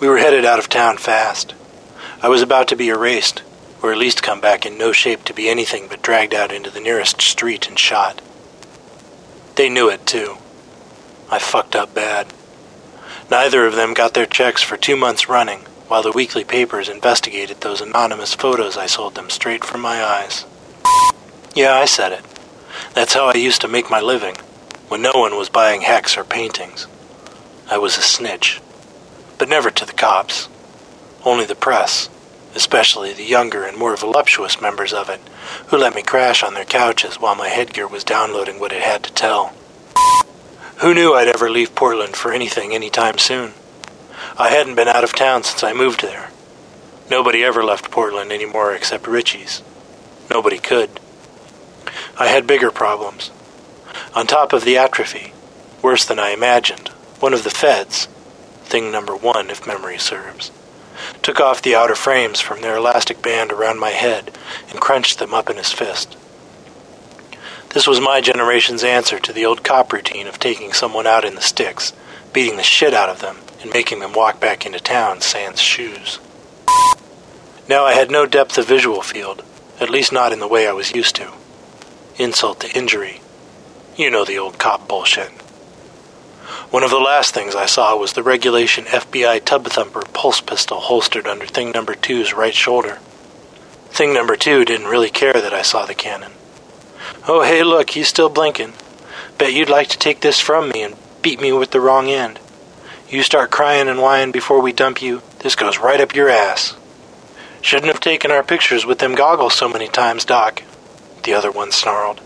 We 0.00 0.08
were 0.08 0.18
headed 0.18 0.44
out 0.44 0.58
of 0.58 0.68
town 0.68 0.96
fast. 0.96 1.54
I 2.20 2.28
was 2.28 2.42
about 2.42 2.68
to 2.68 2.76
be 2.76 2.88
erased, 2.88 3.42
or 3.80 3.92
at 3.92 3.98
least 3.98 4.22
come 4.22 4.40
back 4.40 4.66
in 4.66 4.76
no 4.76 4.90
shape 4.90 5.24
to 5.24 5.34
be 5.34 5.48
anything 5.48 5.86
but 5.88 6.02
dragged 6.02 6.34
out 6.34 6.52
into 6.52 6.70
the 6.70 6.80
nearest 6.80 7.22
street 7.22 7.68
and 7.68 7.78
shot. 7.78 8.20
They 9.54 9.68
knew 9.68 9.88
it, 9.88 10.06
too. 10.06 10.38
I 11.32 11.38
fucked 11.38 11.74
up 11.74 11.94
bad. 11.94 12.26
Neither 13.30 13.64
of 13.64 13.74
them 13.74 13.94
got 13.94 14.12
their 14.12 14.26
checks 14.26 14.62
for 14.62 14.76
two 14.76 14.96
months 14.96 15.30
running, 15.30 15.60
while 15.88 16.02
the 16.02 16.12
weekly 16.12 16.44
papers 16.44 16.90
investigated 16.90 17.62
those 17.62 17.80
anonymous 17.80 18.34
photos 18.34 18.76
I 18.76 18.84
sold 18.84 19.14
them 19.14 19.30
straight 19.30 19.64
from 19.64 19.80
my 19.80 20.04
eyes. 20.04 20.44
Yeah, 21.54 21.72
I 21.72 21.86
said 21.86 22.12
it. 22.12 22.26
That's 22.92 23.14
how 23.14 23.28
I 23.28 23.36
used 23.36 23.62
to 23.62 23.68
make 23.68 23.90
my 23.90 23.98
living, 23.98 24.36
when 24.88 25.00
no 25.00 25.12
one 25.14 25.38
was 25.38 25.48
buying 25.48 25.80
hacks 25.80 26.18
or 26.18 26.24
paintings. 26.24 26.86
I 27.70 27.78
was 27.78 27.96
a 27.96 28.02
snitch. 28.02 28.60
But 29.38 29.48
never 29.48 29.70
to 29.70 29.86
the 29.86 29.94
cops. 29.94 30.50
Only 31.24 31.46
the 31.46 31.54
press, 31.54 32.10
especially 32.54 33.14
the 33.14 33.24
younger 33.24 33.64
and 33.64 33.78
more 33.78 33.96
voluptuous 33.96 34.60
members 34.60 34.92
of 34.92 35.08
it, 35.08 35.22
who 35.68 35.78
let 35.78 35.94
me 35.94 36.02
crash 36.02 36.42
on 36.42 36.52
their 36.52 36.66
couches 36.66 37.18
while 37.18 37.34
my 37.34 37.48
headgear 37.48 37.88
was 37.88 38.04
downloading 38.04 38.60
what 38.60 38.72
it 38.72 38.82
had 38.82 39.02
to 39.04 39.12
tell. 39.14 39.54
Who 40.78 40.94
knew 40.94 41.14
I'd 41.14 41.28
ever 41.28 41.48
leave 41.50 41.74
Portland 41.74 42.16
for 42.16 42.32
anything 42.32 42.74
anytime 42.74 43.18
soon? 43.18 43.52
I 44.36 44.48
hadn't 44.48 44.74
been 44.74 44.88
out 44.88 45.04
of 45.04 45.14
town 45.14 45.44
since 45.44 45.62
I 45.62 45.72
moved 45.72 46.02
there. 46.02 46.30
Nobody 47.10 47.44
ever 47.44 47.62
left 47.62 47.90
Portland 47.90 48.32
anymore 48.32 48.74
except 48.74 49.06
Richie's. 49.06 49.62
Nobody 50.30 50.58
could. 50.58 50.98
I 52.18 52.28
had 52.28 52.46
bigger 52.46 52.70
problems. 52.70 53.30
On 54.14 54.26
top 54.26 54.52
of 54.52 54.64
the 54.64 54.76
atrophy, 54.76 55.32
worse 55.82 56.04
than 56.04 56.18
I 56.18 56.30
imagined, 56.30 56.88
one 57.20 57.34
of 57.34 57.44
the 57.44 57.50
feds, 57.50 58.06
thing 58.64 58.90
number 58.90 59.14
one 59.14 59.50
if 59.50 59.66
memory 59.66 59.98
serves, 59.98 60.50
took 61.22 61.40
off 61.40 61.62
the 61.62 61.74
outer 61.74 61.94
frames 61.94 62.40
from 62.40 62.60
their 62.60 62.76
elastic 62.76 63.22
band 63.22 63.52
around 63.52 63.78
my 63.78 63.90
head 63.90 64.36
and 64.70 64.80
crunched 64.80 65.18
them 65.18 65.34
up 65.34 65.50
in 65.50 65.56
his 65.56 65.72
fist. 65.72 66.16
This 67.72 67.86
was 67.86 68.00
my 68.00 68.20
generation's 68.20 68.84
answer 68.84 69.18
to 69.18 69.32
the 69.32 69.46
old 69.46 69.64
cop 69.64 69.94
routine 69.94 70.26
of 70.26 70.38
taking 70.38 70.74
someone 70.74 71.06
out 71.06 71.24
in 71.24 71.36
the 71.36 71.40
sticks, 71.40 71.94
beating 72.34 72.58
the 72.58 72.62
shit 72.62 72.92
out 72.92 73.08
of 73.08 73.20
them, 73.20 73.38
and 73.62 73.72
making 73.72 74.00
them 74.00 74.12
walk 74.12 74.38
back 74.38 74.66
into 74.66 74.78
town 74.78 75.22
sans 75.22 75.58
shoes. 75.58 76.18
Now 77.70 77.84
I 77.84 77.94
had 77.94 78.10
no 78.10 78.26
depth 78.26 78.58
of 78.58 78.68
visual 78.68 79.00
field, 79.00 79.42
at 79.80 79.88
least 79.88 80.12
not 80.12 80.32
in 80.32 80.38
the 80.38 80.48
way 80.48 80.68
I 80.68 80.72
was 80.72 80.94
used 80.94 81.16
to. 81.16 81.32
Insult 82.18 82.60
to 82.60 82.76
injury. 82.76 83.22
You 83.96 84.10
know 84.10 84.26
the 84.26 84.38
old 84.38 84.58
cop 84.58 84.86
bullshit. 84.86 85.30
One 86.70 86.82
of 86.82 86.90
the 86.90 86.98
last 86.98 87.32
things 87.32 87.54
I 87.54 87.64
saw 87.64 87.96
was 87.96 88.12
the 88.12 88.22
regulation 88.22 88.84
FBI 88.84 89.46
tub 89.46 89.66
thumper 89.68 90.02
pulse 90.12 90.42
pistol 90.42 90.78
holstered 90.78 91.26
under 91.26 91.46
Thing 91.46 91.70
Number 91.70 91.94
Two's 91.94 92.34
right 92.34 92.54
shoulder. 92.54 92.98
Thing 93.86 94.12
Number 94.12 94.36
Two 94.36 94.66
didn't 94.66 94.88
really 94.88 95.10
care 95.10 95.32
that 95.32 95.54
I 95.54 95.62
saw 95.62 95.86
the 95.86 95.94
cannon. 95.94 96.32
Oh, 97.28 97.42
hey, 97.42 97.62
look, 97.62 97.90
he's 97.90 98.08
still 98.08 98.28
blinking. 98.28 98.72
Bet 99.38 99.52
you'd 99.52 99.70
like 99.70 99.88
to 99.88 99.98
take 99.98 100.20
this 100.20 100.40
from 100.40 100.70
me 100.70 100.82
and 100.82 100.96
beat 101.22 101.40
me 101.40 101.52
with 101.52 101.70
the 101.70 101.80
wrong 101.80 102.08
end. 102.08 102.40
You 103.08 103.22
start 103.22 103.52
crying 103.52 103.88
and 103.88 104.00
whining 104.00 104.32
before 104.32 104.60
we 104.60 104.72
dump 104.72 105.00
you, 105.00 105.22
this 105.38 105.54
goes 105.54 105.78
right 105.78 106.00
up 106.00 106.16
your 106.16 106.28
ass. 106.28 106.74
Shouldn't 107.60 107.92
have 107.92 108.00
taken 108.00 108.32
our 108.32 108.42
pictures 108.42 108.84
with 108.84 108.98
them 108.98 109.14
goggles 109.14 109.54
so 109.54 109.68
many 109.68 109.86
times, 109.86 110.24
Doc, 110.24 110.64
the 111.22 111.34
other 111.34 111.52
one 111.52 111.70
snarled. 111.70 112.20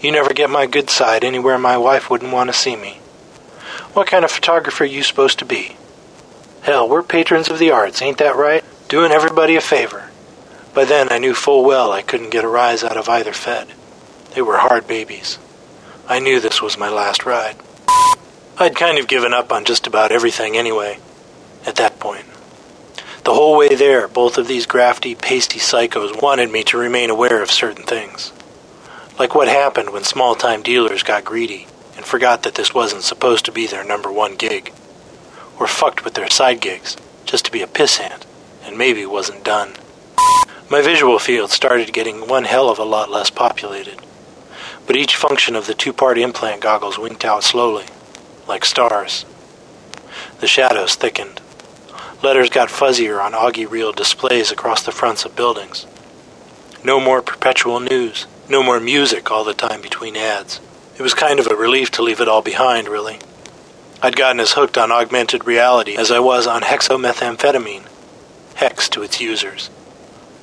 You 0.00 0.10
never 0.10 0.34
get 0.34 0.50
my 0.50 0.66
good 0.66 0.90
side 0.90 1.22
anywhere 1.24 1.56
my 1.56 1.76
wife 1.76 2.10
wouldn't 2.10 2.32
want 2.32 2.50
to 2.50 2.54
see 2.54 2.74
me. 2.74 2.94
What 3.92 4.08
kind 4.08 4.24
of 4.24 4.32
photographer 4.32 4.84
you 4.84 5.04
supposed 5.04 5.38
to 5.38 5.44
be? 5.44 5.76
Hell, 6.62 6.88
we're 6.88 7.04
patrons 7.04 7.48
of 7.48 7.60
the 7.60 7.70
arts, 7.70 8.02
ain't 8.02 8.18
that 8.18 8.34
right? 8.34 8.64
Doing 8.88 9.12
everybody 9.12 9.54
a 9.54 9.60
favor. 9.60 10.10
By 10.74 10.84
then 10.84 11.06
I 11.12 11.18
knew 11.18 11.34
full 11.34 11.64
well 11.64 11.92
I 11.92 12.02
couldn't 12.02 12.30
get 12.30 12.44
a 12.44 12.48
rise 12.48 12.82
out 12.82 12.96
of 12.96 13.08
either 13.08 13.32
Fed. 13.32 13.68
They 14.34 14.42
were 14.42 14.58
hard 14.58 14.86
babies. 14.86 15.38
I 16.06 16.18
knew 16.20 16.40
this 16.40 16.62
was 16.62 16.78
my 16.78 16.88
last 16.88 17.24
ride. 17.24 17.56
I'd 18.58 18.76
kind 18.76 18.98
of 18.98 19.08
given 19.08 19.32
up 19.32 19.52
on 19.52 19.64
just 19.64 19.86
about 19.86 20.12
everything 20.12 20.56
anyway, 20.56 20.98
at 21.64 21.76
that 21.76 22.00
point. 22.00 22.24
The 23.24 23.34
whole 23.34 23.56
way 23.56 23.74
there, 23.74 24.08
both 24.08 24.38
of 24.38 24.48
these 24.48 24.66
grafty, 24.66 25.14
pasty 25.14 25.58
psychos 25.58 26.20
wanted 26.20 26.50
me 26.50 26.62
to 26.64 26.78
remain 26.78 27.10
aware 27.10 27.42
of 27.42 27.50
certain 27.50 27.84
things. 27.84 28.32
Like 29.18 29.34
what 29.34 29.48
happened 29.48 29.90
when 29.92 30.04
small 30.04 30.34
time 30.34 30.62
dealers 30.62 31.02
got 31.02 31.24
greedy 31.24 31.66
and 31.96 32.04
forgot 32.04 32.42
that 32.42 32.54
this 32.54 32.74
wasn't 32.74 33.02
supposed 33.02 33.44
to 33.44 33.52
be 33.52 33.66
their 33.66 33.84
number 33.84 34.10
one 34.10 34.34
gig. 34.34 34.72
Or 35.58 35.66
fucked 35.66 36.04
with 36.04 36.14
their 36.14 36.30
side 36.30 36.60
gigs 36.60 36.96
just 37.26 37.44
to 37.44 37.52
be 37.52 37.62
a 37.62 37.66
pissant 37.66 38.24
and 38.64 38.78
maybe 38.78 39.04
wasn't 39.06 39.44
done. 39.44 39.74
My 40.70 40.82
visual 40.82 41.18
field 41.18 41.50
started 41.50 41.92
getting 41.92 42.28
one 42.28 42.44
hell 42.44 42.68
of 42.70 42.78
a 42.78 42.84
lot 42.84 43.10
less 43.10 43.30
populated 43.30 44.00
but 44.88 44.96
each 44.96 45.16
function 45.16 45.54
of 45.54 45.66
the 45.66 45.74
two-part 45.74 46.16
implant 46.16 46.62
goggles 46.62 46.98
winked 46.98 47.22
out 47.22 47.44
slowly, 47.44 47.84
like 48.48 48.64
stars. 48.64 49.26
The 50.40 50.46
shadows 50.46 50.94
thickened. 50.94 51.42
Letters 52.22 52.48
got 52.48 52.70
fuzzier 52.70 53.22
on 53.22 53.32
Augie 53.32 53.70
reel 53.70 53.92
displays 53.92 54.50
across 54.50 54.82
the 54.82 54.90
fronts 54.90 55.26
of 55.26 55.36
buildings. 55.36 55.86
No 56.82 57.00
more 57.00 57.20
perpetual 57.20 57.80
news, 57.80 58.26
no 58.48 58.62
more 58.62 58.80
music 58.80 59.30
all 59.30 59.44
the 59.44 59.52
time 59.52 59.82
between 59.82 60.16
ads. 60.16 60.58
It 60.96 61.02
was 61.02 61.12
kind 61.12 61.38
of 61.38 61.46
a 61.48 61.54
relief 61.54 61.90
to 61.92 62.02
leave 62.02 62.22
it 62.22 62.28
all 62.28 62.40
behind, 62.40 62.88
really. 62.88 63.18
I'd 64.02 64.16
gotten 64.16 64.40
as 64.40 64.52
hooked 64.52 64.78
on 64.78 64.90
augmented 64.90 65.46
reality 65.46 65.98
as 65.98 66.10
I 66.10 66.20
was 66.20 66.46
on 66.46 66.62
hexomethamphetamine. 66.62 67.86
Hex 68.54 68.88
to 68.88 69.02
its 69.02 69.20
users. 69.20 69.68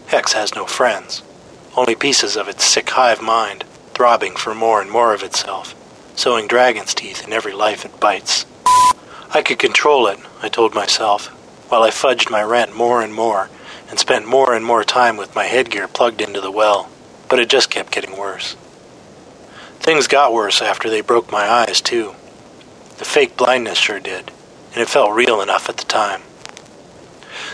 Hex 0.06 0.34
has 0.34 0.54
no 0.54 0.68
friends, 0.68 1.24
only 1.76 1.96
pieces 1.96 2.38
of 2.38 2.48
its 2.48 2.64
sick 2.64 2.92
hive 2.92 3.24
mind 3.24 3.66
throbbing 3.96 4.36
for 4.36 4.54
more 4.54 4.82
and 4.82 4.92
more 4.92 5.14
of 5.14 5.24
itself, 5.24 5.74
sowing 6.16 6.48
dragon's 6.48 6.94
teeth 6.94 7.26
in 7.26 7.34
every 7.34 7.54
life 7.54 7.86
it 7.86 8.00
bites. 8.00 8.46
I 9.34 9.42
could 9.42 9.58
control 9.58 10.08
it, 10.08 10.20
I 10.42 10.50
told 10.50 10.76
myself, 10.76 11.28
while 11.70 11.82
I 11.82 11.90
fudged 11.90 12.30
my 12.30 12.44
rent 12.44 12.76
more 12.76 13.02
and 13.02 13.14
more 13.14 13.50
and 13.90 13.98
spent 13.98 14.28
more 14.28 14.54
and 14.54 14.66
more 14.66 14.84
time 14.84 15.18
with 15.18 15.36
my 15.36 15.46
headgear 15.46 15.88
plugged 15.88 16.22
into 16.22 16.42
the 16.42 16.52
well, 16.52 16.90
but 17.30 17.40
it 17.40 17.50
just 17.50 17.70
kept 17.70 17.92
getting 17.92 18.18
worse. 18.18 18.56
Things 19.80 20.08
got 20.08 20.34
worse 20.34 20.62
after 20.62 20.90
they 20.90 21.02
broke 21.02 21.32
my 21.32 21.48
eyes, 21.50 21.82
too. 21.82 22.16
The 22.98 23.06
fake 23.06 23.38
blindness 23.38 23.78
sure 23.78 24.00
did, 24.00 24.32
and 24.74 24.82
it 24.82 24.90
felt 24.90 25.14
real 25.14 25.42
enough 25.42 25.70
at 25.70 25.78
the 25.78 25.86
time. 25.86 26.22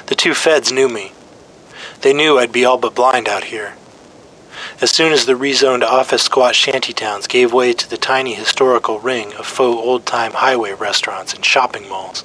The 0.07 0.15
two 0.15 0.33
feds 0.33 0.71
knew 0.71 0.87
me. 0.87 1.11
They 2.01 2.13
knew 2.13 2.37
I'd 2.37 2.51
be 2.51 2.65
all 2.65 2.77
but 2.77 2.95
blind 2.95 3.27
out 3.27 3.45
here, 3.45 3.73
as 4.81 4.89
soon 4.89 5.13
as 5.13 5.27
the 5.27 5.33
rezoned 5.33 5.83
office 5.83 6.23
squat 6.23 6.55
shantytowns 6.55 7.29
gave 7.29 7.53
way 7.53 7.71
to 7.71 7.87
the 7.87 7.97
tiny 7.97 8.33
historical 8.33 8.99
ring 8.99 9.31
of 9.35 9.45
faux 9.45 9.77
old-time 9.77 10.31
highway 10.31 10.73
restaurants 10.73 11.35
and 11.35 11.45
shopping 11.45 11.87
malls, 11.87 12.23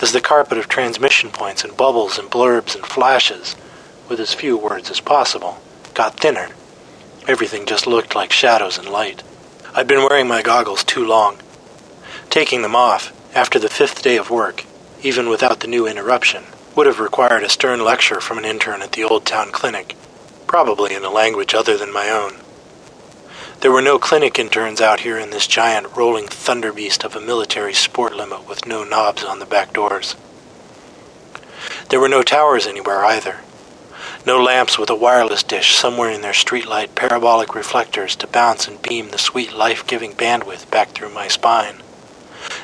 as 0.00 0.12
the 0.12 0.20
carpet 0.20 0.56
of 0.56 0.68
transmission 0.68 1.28
points 1.28 1.64
and 1.64 1.76
bubbles 1.76 2.16
and 2.16 2.30
blurbs 2.30 2.76
and 2.76 2.86
flashes, 2.86 3.56
with 4.08 4.20
as 4.20 4.32
few 4.32 4.56
words 4.56 4.92
as 4.92 5.00
possible, 5.00 5.60
got 5.94 6.18
thinner, 6.20 6.50
everything 7.26 7.66
just 7.66 7.84
looked 7.84 8.14
like 8.14 8.30
shadows 8.30 8.78
and 8.78 8.88
light. 8.88 9.24
I'd 9.74 9.88
been 9.88 10.06
wearing 10.08 10.28
my 10.28 10.40
goggles 10.40 10.84
too 10.84 11.04
long. 11.04 11.38
Taking 12.30 12.62
them 12.62 12.76
off, 12.76 13.12
after 13.34 13.58
the 13.58 13.68
fifth 13.68 14.02
day 14.02 14.16
of 14.16 14.30
work, 14.30 14.64
even 15.02 15.28
without 15.28 15.60
the 15.60 15.66
new 15.66 15.84
interruption, 15.84 16.44
would 16.76 16.86
have 16.86 17.00
required 17.00 17.42
a 17.42 17.48
stern 17.48 17.84
lecture 17.84 18.20
from 18.20 18.38
an 18.38 18.44
intern 18.44 18.82
at 18.82 18.92
the 18.92 19.02
Old 19.02 19.26
Town 19.26 19.50
Clinic 19.50 19.96
probably 20.48 20.94
in 20.94 21.04
a 21.04 21.10
language 21.10 21.54
other 21.54 21.76
than 21.76 21.92
my 21.92 22.10
own. 22.10 22.32
There 23.60 23.70
were 23.70 23.82
no 23.82 23.98
clinic 23.98 24.38
interns 24.38 24.80
out 24.80 25.00
here 25.00 25.18
in 25.18 25.30
this 25.30 25.46
giant 25.46 25.96
rolling 25.96 26.26
thunderbeast 26.26 27.04
of 27.04 27.14
a 27.14 27.20
military 27.20 27.74
sport 27.74 28.16
limo 28.16 28.42
with 28.42 28.66
no 28.66 28.82
knobs 28.82 29.22
on 29.22 29.38
the 29.38 29.46
back 29.46 29.72
doors. 29.72 30.16
There 31.90 32.00
were 32.00 32.08
no 32.08 32.22
towers 32.22 32.66
anywhere 32.66 33.04
either. 33.04 33.40
No 34.24 34.42
lamps 34.42 34.78
with 34.78 34.90
a 34.90 34.94
wireless 34.94 35.42
dish 35.42 35.74
somewhere 35.74 36.10
in 36.10 36.22
their 36.22 36.32
streetlight 36.32 36.94
parabolic 36.94 37.54
reflectors 37.54 38.14
to 38.16 38.26
bounce 38.26 38.68
and 38.68 38.80
beam 38.80 39.10
the 39.10 39.18
sweet 39.18 39.52
life 39.52 39.86
giving 39.86 40.12
bandwidth 40.12 40.70
back 40.70 40.90
through 40.90 41.12
my 41.12 41.28
spine. 41.28 41.82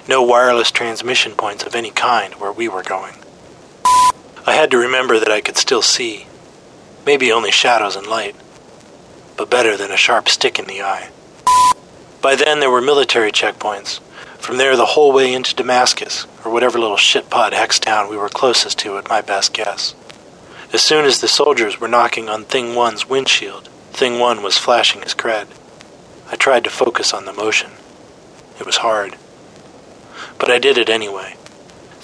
No 0.08 0.22
wireless 0.22 0.70
transmission 0.70 1.32
points 1.32 1.64
of 1.64 1.74
any 1.74 1.90
kind 1.90 2.34
where 2.34 2.52
we 2.52 2.68
were 2.68 2.82
going. 2.82 3.14
I 4.46 4.52
had 4.52 4.70
to 4.70 4.78
remember 4.78 5.18
that 5.18 5.30
I 5.30 5.40
could 5.40 5.56
still 5.56 5.82
see, 5.82 6.26
Maybe 7.06 7.30
only 7.30 7.50
shadows 7.50 7.96
and 7.96 8.06
light, 8.06 8.34
but 9.36 9.50
better 9.50 9.76
than 9.76 9.90
a 9.90 9.96
sharp 9.96 10.28
stick 10.28 10.58
in 10.58 10.64
the 10.66 10.82
eye. 10.82 11.10
By 12.22 12.34
then, 12.34 12.60
there 12.60 12.70
were 12.70 12.80
military 12.80 13.30
checkpoints. 13.30 14.00
From 14.38 14.56
there, 14.56 14.76
the 14.76 14.86
whole 14.86 15.12
way 15.12 15.32
into 15.32 15.54
Damascus, 15.54 16.26
or 16.44 16.52
whatever 16.52 16.78
little 16.78 16.96
shitpot 16.96 17.52
hex 17.52 17.78
town 17.78 18.08
we 18.08 18.16
were 18.16 18.28
closest 18.28 18.78
to, 18.80 18.96
at 18.96 19.08
my 19.08 19.20
best 19.20 19.52
guess. 19.52 19.94
As 20.72 20.82
soon 20.82 21.04
as 21.04 21.20
the 21.20 21.28
soldiers 21.28 21.80
were 21.80 21.88
knocking 21.88 22.28
on 22.28 22.44
Thing 22.44 22.74
1's 22.74 23.08
windshield, 23.08 23.68
Thing 23.92 24.18
1 24.18 24.42
was 24.42 24.58
flashing 24.58 25.02
his 25.02 25.14
cred. 25.14 25.46
I 26.30 26.36
tried 26.36 26.64
to 26.64 26.70
focus 26.70 27.12
on 27.12 27.26
the 27.26 27.32
motion. 27.32 27.70
It 28.58 28.66
was 28.66 28.78
hard. 28.78 29.16
But 30.38 30.50
I 30.50 30.58
did 30.58 30.78
it 30.78 30.88
anyway. 30.88 31.36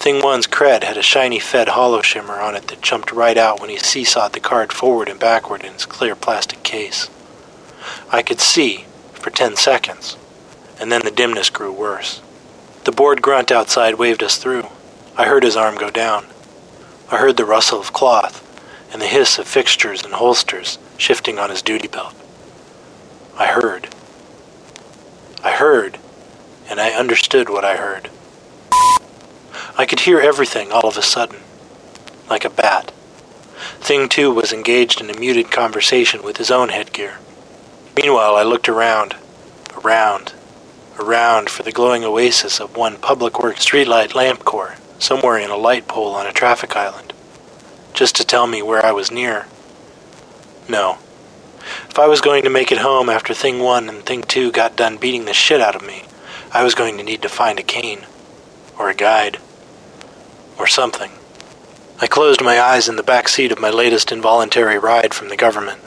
Thing 0.01 0.19
1's 0.19 0.47
cred 0.47 0.83
had 0.83 0.97
a 0.97 1.03
shiny 1.03 1.37
Fed 1.37 1.67
hollow 1.67 2.01
shimmer 2.01 2.39
on 2.39 2.55
it 2.55 2.69
that 2.69 2.81
jumped 2.81 3.11
right 3.11 3.37
out 3.37 3.61
when 3.61 3.69
he 3.69 3.77
seesawed 3.77 4.31
the 4.33 4.39
card 4.39 4.73
forward 4.73 5.07
and 5.07 5.19
backward 5.19 5.61
in 5.61 5.73
its 5.73 5.85
clear 5.85 6.15
plastic 6.15 6.63
case. 6.63 7.07
I 8.11 8.23
could 8.23 8.39
see 8.39 8.85
for 9.13 9.29
ten 9.29 9.55
seconds, 9.55 10.17
and 10.79 10.91
then 10.91 11.03
the 11.03 11.11
dimness 11.11 11.51
grew 11.51 11.71
worse. 11.71 12.19
The 12.83 12.91
bored 12.91 13.21
grunt 13.21 13.51
outside 13.51 13.99
waved 13.99 14.23
us 14.23 14.39
through. 14.39 14.69
I 15.15 15.25
heard 15.27 15.43
his 15.43 15.55
arm 15.55 15.75
go 15.75 15.91
down. 15.91 16.25
I 17.11 17.17
heard 17.17 17.37
the 17.37 17.45
rustle 17.45 17.79
of 17.79 17.93
cloth 17.93 18.41
and 18.91 18.99
the 18.99 19.07
hiss 19.07 19.37
of 19.37 19.47
fixtures 19.47 20.03
and 20.03 20.15
holsters 20.15 20.79
shifting 20.97 21.37
on 21.37 21.51
his 21.51 21.61
duty 21.61 21.87
belt. 21.87 22.15
I 23.37 23.45
heard. 23.45 23.89
I 25.43 25.51
heard, 25.51 25.99
and 26.67 26.81
I 26.81 26.89
understood 26.89 27.49
what 27.49 27.63
I 27.63 27.77
heard. 27.77 28.09
I 29.81 29.87
could 29.87 30.01
hear 30.01 30.19
everything 30.19 30.71
all 30.71 30.87
of 30.87 30.95
a 30.95 31.01
sudden, 31.01 31.39
like 32.29 32.45
a 32.45 32.51
bat. 32.51 32.91
Thing 33.79 34.09
2 34.09 34.31
was 34.31 34.53
engaged 34.53 35.01
in 35.01 35.09
a 35.09 35.19
muted 35.19 35.49
conversation 35.49 36.21
with 36.21 36.37
his 36.37 36.51
own 36.51 36.69
headgear. 36.69 37.17
Meanwhile, 37.97 38.35
I 38.35 38.43
looked 38.43 38.69
around, 38.69 39.15
around, 39.75 40.33
around 40.99 41.49
for 41.49 41.63
the 41.63 41.71
glowing 41.71 42.03
oasis 42.03 42.59
of 42.59 42.77
one 42.77 42.97
public 42.97 43.41
works 43.41 43.65
streetlight 43.65 44.13
lamp 44.13 44.45
core 44.45 44.75
somewhere 44.99 45.39
in 45.39 45.49
a 45.49 45.57
light 45.57 45.87
pole 45.87 46.13
on 46.13 46.27
a 46.27 46.31
traffic 46.31 46.75
island, 46.75 47.11
just 47.95 48.15
to 48.17 48.23
tell 48.23 48.45
me 48.45 48.61
where 48.61 48.85
I 48.85 48.91
was 48.91 49.09
near. 49.09 49.47
No. 50.69 50.99
If 51.89 51.97
I 51.97 52.05
was 52.05 52.21
going 52.21 52.43
to 52.43 52.51
make 52.51 52.71
it 52.71 52.77
home 52.77 53.09
after 53.09 53.33
Thing 53.33 53.57
1 53.57 53.89
and 53.89 54.05
Thing 54.05 54.21
2 54.21 54.51
got 54.51 54.75
done 54.75 54.97
beating 54.97 55.25
the 55.25 55.33
shit 55.33 55.59
out 55.59 55.75
of 55.75 55.81
me, 55.81 56.03
I 56.51 56.63
was 56.63 56.75
going 56.75 56.97
to 56.97 57.03
need 57.03 57.23
to 57.23 57.29
find 57.29 57.59
a 57.59 57.63
cane. 57.63 58.05
Or 58.77 58.87
a 58.87 58.93
guide 58.93 59.39
or 60.57 60.67
something. 60.67 61.11
I 61.99 62.07
closed 62.07 62.41
my 62.41 62.59
eyes 62.59 62.89
in 62.89 62.95
the 62.95 63.03
back 63.03 63.29
seat 63.29 63.51
of 63.51 63.59
my 63.59 63.69
latest 63.69 64.11
involuntary 64.11 64.77
ride 64.77 65.13
from 65.13 65.29
the 65.29 65.37
government, 65.37 65.79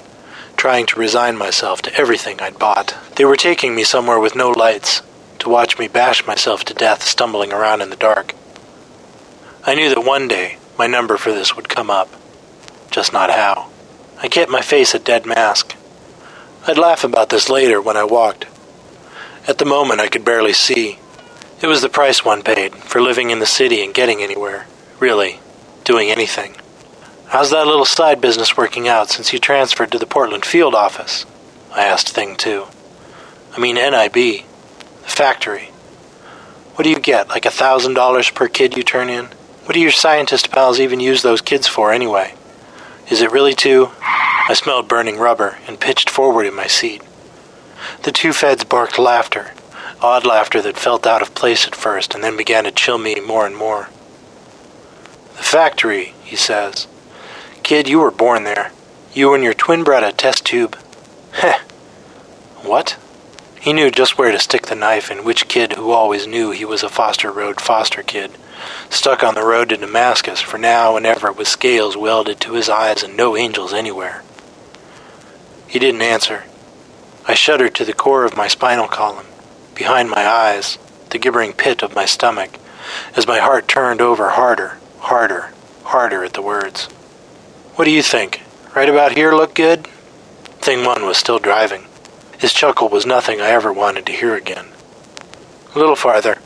trying 0.57 0.87
to 0.87 1.01
resign 1.01 1.37
myself 1.37 1.83
to 1.83 1.95
everything 1.95 2.41
I'd 2.41 2.59
bought. 2.59 2.95
They 3.17 3.25
were 3.25 3.37
taking 3.37 3.75
me 3.75 3.85
somewhere 3.85 4.21
with 4.21 4.37
no 4.37 4.51
lights, 4.51 5.03
to 5.41 5.49
watch 5.49 5.79
me 5.79 5.89
bash 5.89 6.27
myself 6.27 6.65
to 6.65 6.75
death 6.75 7.03
stumbling 7.03 7.53
around 7.53 7.83
in 7.83 7.91
the 7.91 7.97
dark. 7.97 8.35
I 9.65 9.75
knew 9.75 9.89
that 9.89 10.05
one 10.05 10.29
day 10.29 10.59
my 10.79 10.87
number 10.87 11.17
for 11.17 11.33
this 11.33 11.57
would 11.57 11.69
come 11.69 11.91
up, 11.91 12.09
just 12.91 13.13
not 13.13 13.31
how. 13.31 13.71
I 14.23 14.29
kept 14.29 14.51
my 14.51 14.63
face 14.63 14.95
a 14.95 14.99
dead 14.99 15.27
mask. 15.27 15.77
I'd 16.67 16.79
laugh 16.79 17.05
about 17.05 17.29
this 17.29 17.51
later 17.51 17.81
when 17.83 17.97
I 17.97 18.05
walked. 18.05 18.47
At 19.47 19.59
the 19.59 19.67
moment, 19.67 20.01
I 20.01 20.09
could 20.09 20.25
barely 20.25 20.55
see. 20.55 20.99
It 21.65 21.69
was 21.69 21.81
the 21.81 21.89
price 21.89 22.23
one 22.23 22.43
paid 22.43 22.75
for 22.75 23.01
living 23.01 23.31
in 23.31 23.39
the 23.39 23.47
city 23.47 23.83
and 23.83 23.95
getting 23.95 24.23
anywhere. 24.23 24.67
Really, 25.01 25.41
doing 25.83 26.11
anything. 26.11 26.57
How's 27.29 27.53
that 27.53 27.67
little 27.67 27.87
side 27.87 28.21
business 28.21 28.55
working 28.55 28.87
out 28.87 29.09
since 29.09 29.33
you 29.33 29.39
transferred 29.39 29.91
to 29.93 29.99
the 29.99 30.05
Portland 30.05 30.45
field 30.45 30.75
office? 30.75 31.25
I 31.73 31.87
asked 31.87 32.11
Thing 32.11 32.37
2. 32.37 32.67
I 33.57 33.59
mean 33.59 33.77
NIB. 33.77 34.13
The 34.13 34.45
factory. 35.07 35.71
What 36.75 36.85
do 36.85 36.91
you 36.91 37.01
get, 37.01 37.31
like 37.31 37.47
a 37.47 37.51
thousand 37.51 37.95
dollars 37.95 38.29
per 38.29 38.47
kid 38.47 38.77
you 38.77 38.83
turn 38.83 39.09
in? 39.09 39.29
What 39.65 39.73
do 39.73 39.81
your 39.81 39.91
scientist 39.91 40.51
pals 40.51 40.79
even 40.79 41.01
use 41.01 41.23
those 41.23 41.41
kids 41.41 41.67
for 41.67 41.95
anyway? 41.95 42.35
Is 43.11 43.23
it 43.23 43.33
really 43.33 43.55
too? 43.55 43.91
I 44.03 44.53
smelled 44.53 44.87
burning 44.87 45.17
rubber 45.17 45.57
and 45.67 45.81
pitched 45.81 46.11
forward 46.11 46.45
in 46.45 46.55
my 46.55 46.67
seat. 46.67 47.03
The 48.03 48.13
two 48.13 48.35
feds 48.35 48.65
barked 48.65 48.99
laughter, 48.99 49.55
odd 50.05 50.27
laughter 50.27 50.61
that 50.61 50.77
felt 50.77 51.07
out 51.07 51.23
of 51.23 51.35
place 51.35 51.67
at 51.67 51.75
first 51.75 52.15
and 52.15 52.23
then 52.23 52.37
began 52.37 52.65
to 52.65 52.71
chill 52.71 52.99
me 52.99 53.19
more 53.21 53.47
and 53.47 53.57
more. 53.57 53.89
The 55.37 55.43
factory, 55.43 56.15
he 56.23 56.37
says. 56.37 56.87
Kid, 57.63 57.89
you 57.89 58.01
were 58.01 58.11
born 58.11 58.45
there. 58.45 58.71
You 59.15 59.33
and 59.33 59.43
your 59.43 59.55
twin 59.55 59.83
bred 59.83 60.05
a 60.05 60.13
test 60.13 60.45
tube. 60.45 60.77
Heh. 61.33 61.59
What? 62.63 62.99
He 63.59 63.73
knew 63.73 63.91
just 63.91 64.19
where 64.19 64.31
to 64.31 64.39
stick 64.39 64.67
the 64.67 64.75
knife 64.75 65.11
in 65.11 65.25
which 65.25 65.49
kid 65.49 65.73
who 65.73 65.91
always 65.91 66.27
knew 66.27 66.51
he 66.51 66.67
was 66.67 66.83
a 66.83 66.91
Foster 66.91 67.33
Road 67.33 67.59
foster 67.59 68.03
kid, 68.03 68.33
stuck 68.91 69.25
on 69.25 69.35
the 69.35 69.45
road 69.45 69.71
to 69.71 69.79
Damascus 69.79 70.43
for 70.43 70.59
now 70.59 70.99
and 70.99 71.07
ever 71.07 71.33
with 71.33 71.49
scales 71.49 71.97
welded 71.97 72.41
to 72.41 72.53
his 72.53 72.69
eyes 72.69 73.03
and 73.03 73.17
no 73.17 73.39
angels 73.39 73.73
anywhere. 73.73 74.23
He 75.67 75.79
didn't 75.79 76.03
answer. 76.03 76.45
I 77.27 77.33
shuddered 77.33 77.75
to 77.77 77.87
the 77.87 77.95
core 77.95 78.27
of 78.27 78.37
my 78.37 78.49
spinal 78.49 78.87
column, 78.87 79.27
behind 79.75 80.11
my 80.11 80.27
eyes, 80.27 80.79
the 81.11 81.19
gibbering 81.19 81.53
pit 81.53 81.83
of 81.83 81.95
my 81.95 82.05
stomach, 82.05 82.59
as 83.17 83.27
my 83.27 83.39
heart 83.39 83.69
turned 83.69 84.01
over 84.01 84.31
harder, 84.31 84.79
harder, 85.01 85.53
harder 85.85 86.25
at 86.25 86.33
the 86.33 86.43
words. 86.43 86.87
What 87.77 87.85
do 87.85 87.91
you 87.91 88.03
think? 88.03 88.43
Right 88.75 88.89
about 88.89 89.17
here 89.17 89.33
look 89.33 89.55
good? 89.55 89.87
Thing 90.59 90.85
one 90.85 91.05
was 91.07 91.17
still 91.17 91.39
driving. 91.39 91.85
His 92.39 92.53
chuckle 92.53 92.89
was 92.89 93.07
nothing 93.07 93.41
I 93.41 93.51
ever 93.51 93.73
wanted 93.73 94.07
to 94.07 94.13
hear 94.13 94.35
again. 94.35 94.67
A 95.75 95.79
little 95.79 95.97
farther. 95.97 96.37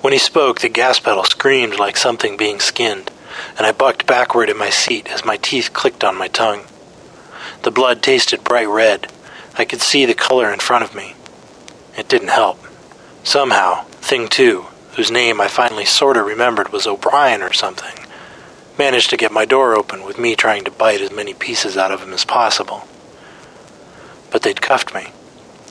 When 0.00 0.12
he 0.12 0.18
spoke, 0.18 0.60
the 0.60 0.68
gas 0.68 1.00
pedal 1.00 1.24
screamed 1.24 1.78
like 1.78 1.96
something 1.96 2.36
being 2.36 2.60
skinned, 2.60 3.10
and 3.56 3.66
I 3.66 3.72
bucked 3.72 4.06
backward 4.06 4.48
in 4.48 4.56
my 4.56 4.70
seat 4.70 5.08
as 5.08 5.24
my 5.24 5.36
teeth 5.36 5.72
clicked 5.72 6.04
on 6.04 6.16
my 6.16 6.28
tongue. 6.28 6.64
The 7.62 7.70
blood 7.70 8.02
tasted 8.02 8.44
bright 8.44 8.68
red. 8.68 9.10
I 9.56 9.64
could 9.64 9.82
see 9.82 10.06
the 10.06 10.14
color 10.14 10.52
in 10.52 10.60
front 10.60 10.84
of 10.84 10.94
me. 10.94 11.14
It 11.96 12.08
didn't 12.08 12.28
help. 12.28 12.60
Somehow, 13.28 13.84
Thing 14.00 14.28
2, 14.28 14.64
whose 14.96 15.10
name 15.10 15.38
I 15.38 15.48
finally 15.48 15.84
sorta 15.84 16.22
remembered 16.22 16.72
was 16.72 16.86
O'Brien 16.86 17.42
or 17.42 17.52
something, 17.52 18.06
managed 18.78 19.10
to 19.10 19.18
get 19.18 19.30
my 19.30 19.44
door 19.44 19.76
open 19.76 20.02
with 20.02 20.18
me 20.18 20.34
trying 20.34 20.64
to 20.64 20.70
bite 20.70 21.02
as 21.02 21.12
many 21.12 21.34
pieces 21.34 21.76
out 21.76 21.92
of 21.92 22.02
him 22.02 22.14
as 22.14 22.24
possible. 22.24 22.88
But 24.30 24.40
they'd 24.40 24.62
cuffed 24.62 24.94
me. 24.94 25.08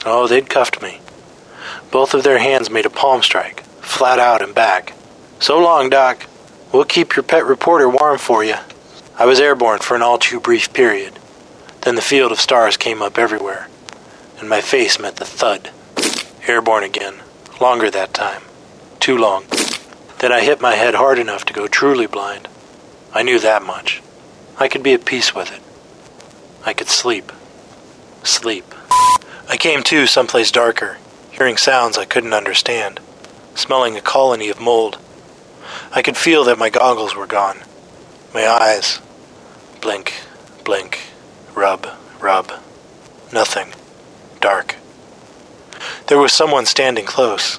Oh, 0.06 0.28
they'd 0.28 0.48
cuffed 0.48 0.80
me. 0.80 1.00
Both 1.90 2.14
of 2.14 2.22
their 2.22 2.38
hands 2.38 2.70
made 2.70 2.86
a 2.86 2.90
palm 2.90 3.24
strike, 3.24 3.62
flat 3.82 4.20
out 4.20 4.40
and 4.40 4.54
back. 4.54 4.92
So 5.40 5.58
long, 5.58 5.90
Doc. 5.90 6.26
We'll 6.72 6.84
keep 6.84 7.16
your 7.16 7.24
pet 7.24 7.44
reporter 7.44 7.88
warm 7.88 8.18
for 8.18 8.44
you. 8.44 8.54
I 9.18 9.26
was 9.26 9.40
airborne 9.40 9.80
for 9.80 9.96
an 9.96 10.02
all 10.02 10.18
too 10.18 10.38
brief 10.38 10.72
period. 10.72 11.18
Then 11.80 11.96
the 11.96 12.02
field 12.02 12.30
of 12.30 12.40
stars 12.40 12.76
came 12.76 13.02
up 13.02 13.18
everywhere, 13.18 13.66
and 14.38 14.48
my 14.48 14.60
face 14.60 15.00
met 15.00 15.16
the 15.16 15.24
thud. 15.24 15.72
Airborne 16.46 16.84
again. 16.84 17.14
Longer 17.60 17.90
that 17.90 18.14
time. 18.14 18.42
Too 19.00 19.18
long. 19.18 19.44
Then 20.20 20.32
I 20.32 20.40
hit 20.40 20.60
my 20.60 20.74
head 20.74 20.94
hard 20.94 21.18
enough 21.18 21.44
to 21.46 21.52
go 21.52 21.66
truly 21.66 22.06
blind. 22.06 22.48
I 23.12 23.22
knew 23.22 23.38
that 23.40 23.64
much. 23.64 24.00
I 24.58 24.68
could 24.68 24.82
be 24.82 24.92
at 24.92 25.04
peace 25.04 25.34
with 25.34 25.52
it. 25.52 25.62
I 26.64 26.72
could 26.72 26.88
sleep. 26.88 27.32
Sleep. 28.22 28.64
I 29.48 29.56
came 29.56 29.82
to 29.84 30.06
someplace 30.06 30.52
darker, 30.52 30.98
hearing 31.30 31.56
sounds 31.56 31.96
I 31.96 32.04
couldn't 32.04 32.34
understand, 32.34 33.00
smelling 33.54 33.96
a 33.96 34.00
colony 34.00 34.50
of 34.50 34.60
mold. 34.60 34.98
I 35.92 36.02
could 36.02 36.16
feel 36.16 36.44
that 36.44 36.58
my 36.58 36.70
goggles 36.70 37.16
were 37.16 37.26
gone. 37.26 37.58
My 38.34 38.46
eyes. 38.46 39.00
Blink, 39.80 40.14
blink, 40.64 41.00
rub, 41.54 41.88
rub. 42.20 42.52
Nothing. 43.32 43.72
Dark. 44.40 44.77
There 46.06 46.18
was 46.18 46.32
someone 46.32 46.66
standing 46.66 47.04
close. 47.04 47.58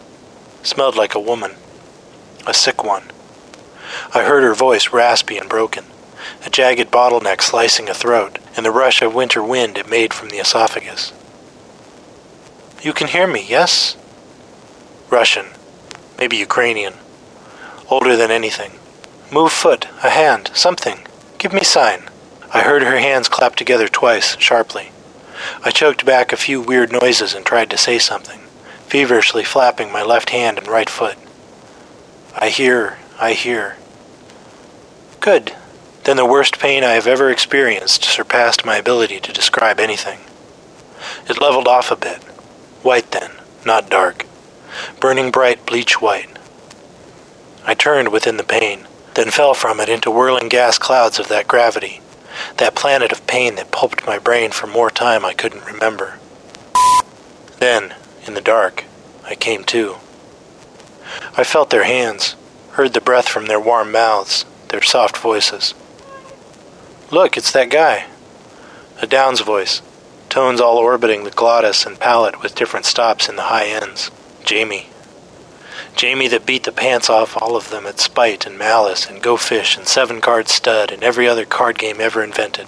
Smelled 0.64 0.96
like 0.96 1.16
a 1.16 1.20
woman. 1.20 1.54
A 2.46 2.54
sick 2.54 2.84
one. 2.84 3.04
I 4.14 4.24
heard 4.24 4.44
her 4.44 4.54
voice 4.54 4.94
raspy 4.94 5.38
and 5.38 5.50
broken, 5.50 5.86
a 6.46 6.50
jagged 6.50 6.92
bottleneck 6.92 7.42
slicing 7.42 7.90
a 7.90 7.94
throat, 7.94 8.40
and 8.56 8.66
the 8.66 8.72
rush 8.72 9.02
of 9.02 9.16
winter 9.16 9.44
wind 9.44 9.78
it 9.78 9.90
made 9.90 10.14
from 10.14 10.30
the 10.30 10.38
esophagus. 10.38 11.14
You 12.82 12.94
can 12.94 13.08
hear 13.08 13.28
me, 13.28 13.46
yes? 13.48 13.98
Russian. 15.10 15.48
Maybe 16.18 16.38
Ukrainian. 16.38 16.94
Older 17.90 18.16
than 18.16 18.32
anything. 18.32 18.74
Move 19.32 19.52
foot, 19.52 19.88
a 20.04 20.10
hand, 20.10 20.52
something. 20.54 21.06
Give 21.38 21.54
me 21.54 21.64
sign. 21.64 22.04
I 22.54 22.62
heard 22.62 22.84
her 22.84 22.98
hands 22.98 23.30
clap 23.30 23.56
together 23.56 23.88
twice, 23.88 24.38
sharply. 24.40 24.92
I 25.64 25.72
choked 25.72 26.06
back 26.06 26.32
a 26.32 26.38
few 26.38 26.62
weird 26.62 26.92
noises 26.92 27.34
and 27.34 27.46
tried 27.46 27.70
to 27.70 27.78
say 27.78 28.00
something, 28.00 28.40
feverishly 28.88 29.44
flapping 29.44 29.92
my 29.92 30.04
left 30.04 30.30
hand 30.32 30.58
and 30.58 30.68
right 30.68 30.90
foot. 30.90 31.18
I 32.36 32.50
hear, 32.50 32.98
I 33.20 33.34
hear. 33.34 33.78
Good. 35.20 35.54
Then 36.04 36.18
the 36.18 36.26
worst 36.26 36.60
pain 36.60 36.84
I 36.84 36.94
have 36.94 37.08
ever 37.08 37.30
experienced 37.30 38.04
surpassed 38.04 38.66
my 38.66 38.78
ability 38.78 39.20
to 39.20 39.34
describe 39.34 39.80
anything. 39.80 40.20
It 41.28 41.42
leveled 41.42 41.68
off 41.68 41.92
a 41.92 41.96
bit. 41.96 42.24
White 42.84 43.12
then, 43.12 43.32
not 43.66 43.90
dark. 43.90 44.26
Burning 45.00 45.32
bright 45.32 45.66
bleach 45.66 46.02
white. 46.02 46.30
I 47.66 47.74
turned 47.74 48.10
within 48.10 48.38
the 48.38 48.44
pain, 48.44 48.88
then 49.16 49.30
fell 49.30 49.54
from 49.54 49.80
it 49.80 49.90
into 49.90 50.10
whirling 50.10 50.48
gas 50.48 50.78
clouds 50.78 51.20
of 51.20 51.28
that 51.28 51.48
gravity, 51.48 52.02
that 52.58 52.76
planet 52.76 53.12
of 53.12 53.26
pain 53.28 53.56
that 53.56 53.72
pulped 53.72 54.06
my 54.06 54.20
brain 54.20 54.52
for 54.52 54.68
more 54.68 54.90
time 54.90 55.26
I 55.26 55.34
couldn't 55.34 55.66
remember. 55.66 56.20
Then, 57.60 57.94
in 58.26 58.34
the 58.34 58.42
dark, 58.42 58.86
I 59.26 59.36
came 59.36 59.64
to. 59.66 59.96
I 61.36 61.44
felt 61.44 61.70
their 61.70 61.84
hands, 61.84 62.36
heard 62.72 62.94
the 62.94 63.02
breath 63.02 63.28
from 63.28 63.48
their 63.48 63.60
warm 63.60 63.92
mouths, 63.92 64.46
their 64.70 64.82
soft 64.82 65.18
voices. 65.18 65.74
Look, 67.12 67.38
it's 67.38 67.52
that 67.52 67.70
guy. 67.70 68.06
A 69.02 69.08
Downs 69.08 69.42
voice, 69.42 69.82
tones 70.30 70.62
all 70.62 70.78
orbiting 70.78 71.24
the 71.24 71.32
glottis 71.32 71.86
and 71.86 72.00
palate 72.00 72.42
with 72.42 72.56
different 72.56 72.86
stops 72.86 73.28
in 73.28 73.36
the 73.36 73.44
high 73.44 73.66
ends. 73.68 74.12
Jamie. 74.46 74.90
Jamie 75.96 76.28
that 76.30 76.46
beat 76.46 76.64
the 76.64 76.72
pants 76.72 77.10
off 77.10 77.36
all 77.42 77.56
of 77.56 77.70
them 77.70 77.86
at 77.86 78.00
Spite 78.00 78.46
and 78.46 78.58
Malice 78.58 79.10
and 79.10 79.22
Go 79.22 79.38
Fish 79.38 79.78
and 79.78 79.88
Seven 79.88 80.22
Card 80.22 80.48
Stud 80.48 80.92
and 80.92 81.04
every 81.04 81.28
other 81.28 81.46
card 81.46 81.78
game 81.78 82.00
ever 82.00 82.24
invented. 82.24 82.68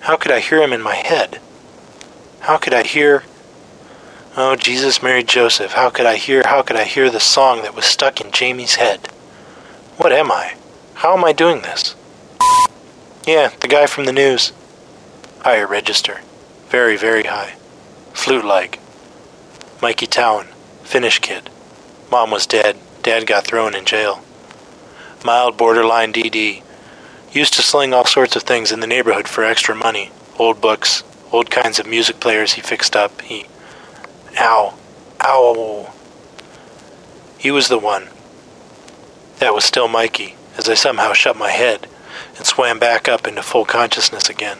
How 0.00 0.16
could 0.16 0.32
I 0.32 0.40
hear 0.40 0.60
him 0.60 0.72
in 0.72 0.82
my 0.82 0.96
head? 0.96 1.40
How 2.40 2.58
could 2.58 2.74
I 2.74 2.82
hear. 2.82 3.22
Oh, 4.36 4.56
Jesus, 4.56 5.02
Mary, 5.02 5.22
Joseph, 5.22 5.72
how 5.72 5.90
could 5.90 6.06
I 6.06 6.16
hear, 6.16 6.42
how 6.44 6.62
could 6.62 6.76
I 6.76 6.84
hear 6.84 7.10
the 7.10 7.20
song 7.20 7.62
that 7.62 7.76
was 7.76 7.84
stuck 7.84 8.20
in 8.20 8.32
Jamie's 8.32 8.76
head? 8.76 9.08
What 9.98 10.12
am 10.12 10.32
I? 10.32 10.54
How 10.94 11.16
am 11.16 11.24
I 11.24 11.32
doing 11.32 11.60
this? 11.62 11.94
Yeah, 13.26 13.50
the 13.60 13.68
guy 13.68 13.86
from 13.86 14.06
the 14.06 14.12
news. 14.12 14.52
Higher 15.40 15.66
register. 15.66 16.20
Very, 16.68 16.96
very 16.96 17.24
high. 17.24 17.54
Flute 18.12 18.44
like. 18.44 18.80
Mikey 19.80 20.06
Towan. 20.06 20.46
Finnish 20.82 21.20
kid. 21.20 21.48
Mom 22.12 22.30
was 22.30 22.46
dead. 22.46 22.76
Dad 23.02 23.26
got 23.26 23.46
thrown 23.46 23.74
in 23.74 23.86
jail. 23.86 24.22
Mild 25.24 25.56
borderline 25.56 26.12
DD. 26.12 26.62
Used 27.32 27.54
to 27.54 27.62
sling 27.62 27.94
all 27.94 28.04
sorts 28.04 28.36
of 28.36 28.42
things 28.42 28.70
in 28.70 28.80
the 28.80 28.86
neighborhood 28.86 29.26
for 29.26 29.42
extra 29.44 29.74
money. 29.74 30.10
Old 30.38 30.60
books, 30.60 31.04
old 31.32 31.50
kinds 31.50 31.78
of 31.78 31.86
music 31.86 32.20
players 32.20 32.52
he 32.52 32.60
fixed 32.60 32.94
up. 32.94 33.22
He. 33.22 33.46
Ow. 34.38 34.74
Ow. 35.22 35.94
He 37.38 37.50
was 37.50 37.68
the 37.68 37.78
one. 37.78 38.10
That 39.38 39.54
was 39.54 39.64
still 39.64 39.88
Mikey, 39.88 40.36
as 40.58 40.68
I 40.68 40.74
somehow 40.74 41.14
shut 41.14 41.38
my 41.38 41.50
head 41.50 41.88
and 42.36 42.44
swam 42.44 42.78
back 42.78 43.08
up 43.08 43.26
into 43.26 43.42
full 43.42 43.64
consciousness 43.64 44.28
again. 44.28 44.58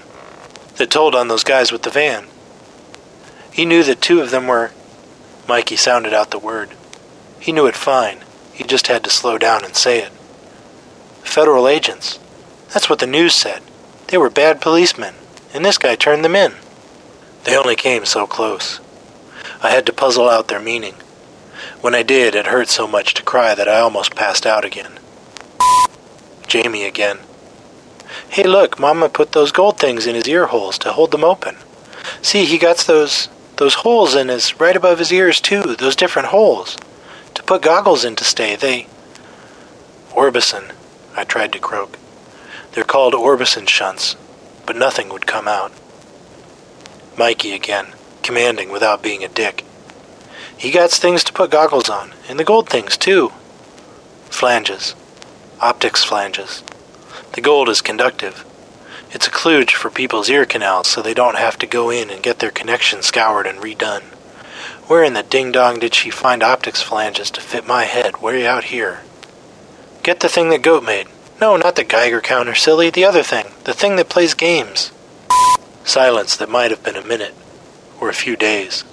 That 0.79 0.91
told 0.91 1.15
on 1.15 1.29
those 1.29 1.45
guys 1.45 1.71
with 1.71 1.83
the 1.83 1.91
van. 1.91 2.29
He 3.53 3.67
knew 3.67 3.83
that 3.83 4.01
two 4.01 4.23
of 4.23 4.31
them 4.31 4.47
were. 4.47 4.71
Mikey 5.47 5.77
sounded 5.77 6.15
out 6.15 6.31
the 6.31 6.39
word. 6.39 6.71
He 7.43 7.51
knew 7.51 7.67
it 7.67 7.75
fine. 7.75 8.19
He 8.53 8.63
just 8.63 8.87
had 8.87 9.03
to 9.03 9.11
slow 9.11 9.37
down 9.37 9.65
and 9.65 9.75
say 9.75 9.99
it. 9.99 10.13
Federal 11.25 11.67
agents. 11.67 12.21
That's 12.73 12.89
what 12.89 13.01
the 13.01 13.07
news 13.09 13.35
said. 13.35 13.63
They 14.07 14.17
were 14.17 14.31
bad 14.31 14.61
policemen, 14.61 15.15
and 15.53 15.65
this 15.65 15.77
guy 15.77 15.97
turned 15.97 16.25
them 16.25 16.37
in. 16.37 16.53
They 17.43 17.57
only 17.57 17.75
came 17.75 18.05
so 18.05 18.29
close. 18.29 18.79
I 19.61 19.71
had 19.71 19.87
to 19.87 19.93
puzzle 19.93 20.29
out 20.29 20.47
their 20.47 20.61
meaning. 20.61 20.95
When 21.81 21.97
I 21.97 22.05
did, 22.05 22.37
it 22.37 22.47
hurt 22.47 22.69
so 22.69 22.87
much 22.87 23.13
to 23.15 23.25
cry 23.25 23.57
that 23.57 23.69
I 23.69 23.81
almost 23.81 24.15
passed 24.15 24.47
out 24.47 24.65
again. 24.65 24.93
Jamie 26.47 26.85
again. 26.85 27.19
Hey, 28.29 28.45
look, 28.45 28.79
Mama 28.79 29.09
put 29.09 29.33
those 29.33 29.51
gold 29.51 29.81
things 29.81 30.07
in 30.07 30.15
his 30.15 30.29
ear 30.29 30.47
holes 30.47 30.79
to 30.79 30.93
hold 30.93 31.11
them 31.11 31.25
open. 31.25 31.57
See, 32.23 32.45
he 32.45 32.57
got 32.57 32.79
those 32.79 33.29
those 33.57 33.75
holes 33.75 34.15
in 34.15 34.29
his 34.29 34.61
right 34.61 34.77
above 34.77 35.01
his 35.01 35.13
ears 35.13 35.41
too. 35.41 35.75
Those 35.75 35.97
different 35.97 36.29
holes 36.29 36.77
to 37.43 37.47
put 37.47 37.63
goggles 37.63 38.05
in 38.05 38.17
to 38.17 38.25
stay. 38.25 38.57
They 38.57 38.87
Orbison. 40.11 40.73
I 41.17 41.25
tried 41.25 41.53
to 41.53 41.59
croak. 41.59 41.99
They're 42.73 42.85
called 42.85 43.15
Orbison 43.15 43.69
shunts, 43.69 44.17
but 44.65 44.77
nothing 44.77 45.09
would 45.09 45.27
come 45.27 45.49
out. 45.49 45.73
Mikey 47.19 47.53
again, 47.53 47.95
commanding 48.23 48.71
without 48.71 49.03
being 49.03 49.23
a 49.23 49.29
dick. 49.29 49.65
He 50.57 50.71
got 50.71 50.91
things 50.91 51.25
to 51.25 51.33
put 51.33 51.51
goggles 51.51 51.89
on, 51.89 52.13
and 52.29 52.39
the 52.39 52.45
gold 52.45 52.69
things 52.69 52.97
too. 52.97 53.33
Flanges. 54.31 54.95
Optics 55.61 56.05
flanges. 56.05 56.63
The 57.33 57.41
gold 57.41 57.69
is 57.69 57.81
conductive. 57.81 58.45
It's 59.11 59.27
a 59.27 59.31
kludge 59.31 59.73
for 59.73 59.91
people's 59.91 60.31
ear 60.31 60.47
canals 60.47 60.89
so 60.89 61.03
they 61.03 61.15
don't 61.15 61.37
have 61.37 61.59
to 61.59 61.67
go 61.67 61.91
in 61.91 62.11
and 62.11 62.23
get 62.23 62.39
their 62.39 62.51
connection 62.51 63.03
scoured 63.03 63.47
and 63.47 63.59
redone. 63.59 64.05
Where 64.93 65.05
in 65.05 65.15
the 65.15 65.23
ding 65.23 65.53
dong 65.53 65.79
did 65.79 65.95
she 65.95 66.11
find 66.11 66.43
optics 66.43 66.83
flanges 66.83 67.31
to 67.31 67.41
fit 67.41 67.67
my 67.67 67.85
head 67.85 68.21
way 68.21 68.47
out 68.47 68.65
here? 68.65 69.01
Get 70.03 70.21
the 70.21 70.29
thing 70.29 70.51
that 70.51 70.61
Goat 70.61 70.85
made. 70.85 71.07
No, 71.41 71.57
not 71.57 71.77
the 71.77 71.83
Geiger 71.83 72.21
counter, 72.21 72.55
silly. 72.55 72.91
The 72.91 73.07
other 73.07 73.23
thing. 73.23 73.47
The 73.65 73.73
thing 73.73 73.97
that 73.97 74.11
plays 74.11 74.35
games. 74.35 74.93
Silence 75.83 76.37
that 76.37 76.51
might 76.51 76.71
have 76.71 76.85
been 76.85 76.97
a 76.97 77.07
minute, 77.07 77.35
or 78.03 78.11
a 78.11 78.13
few 78.13 78.37
days. 78.37 78.85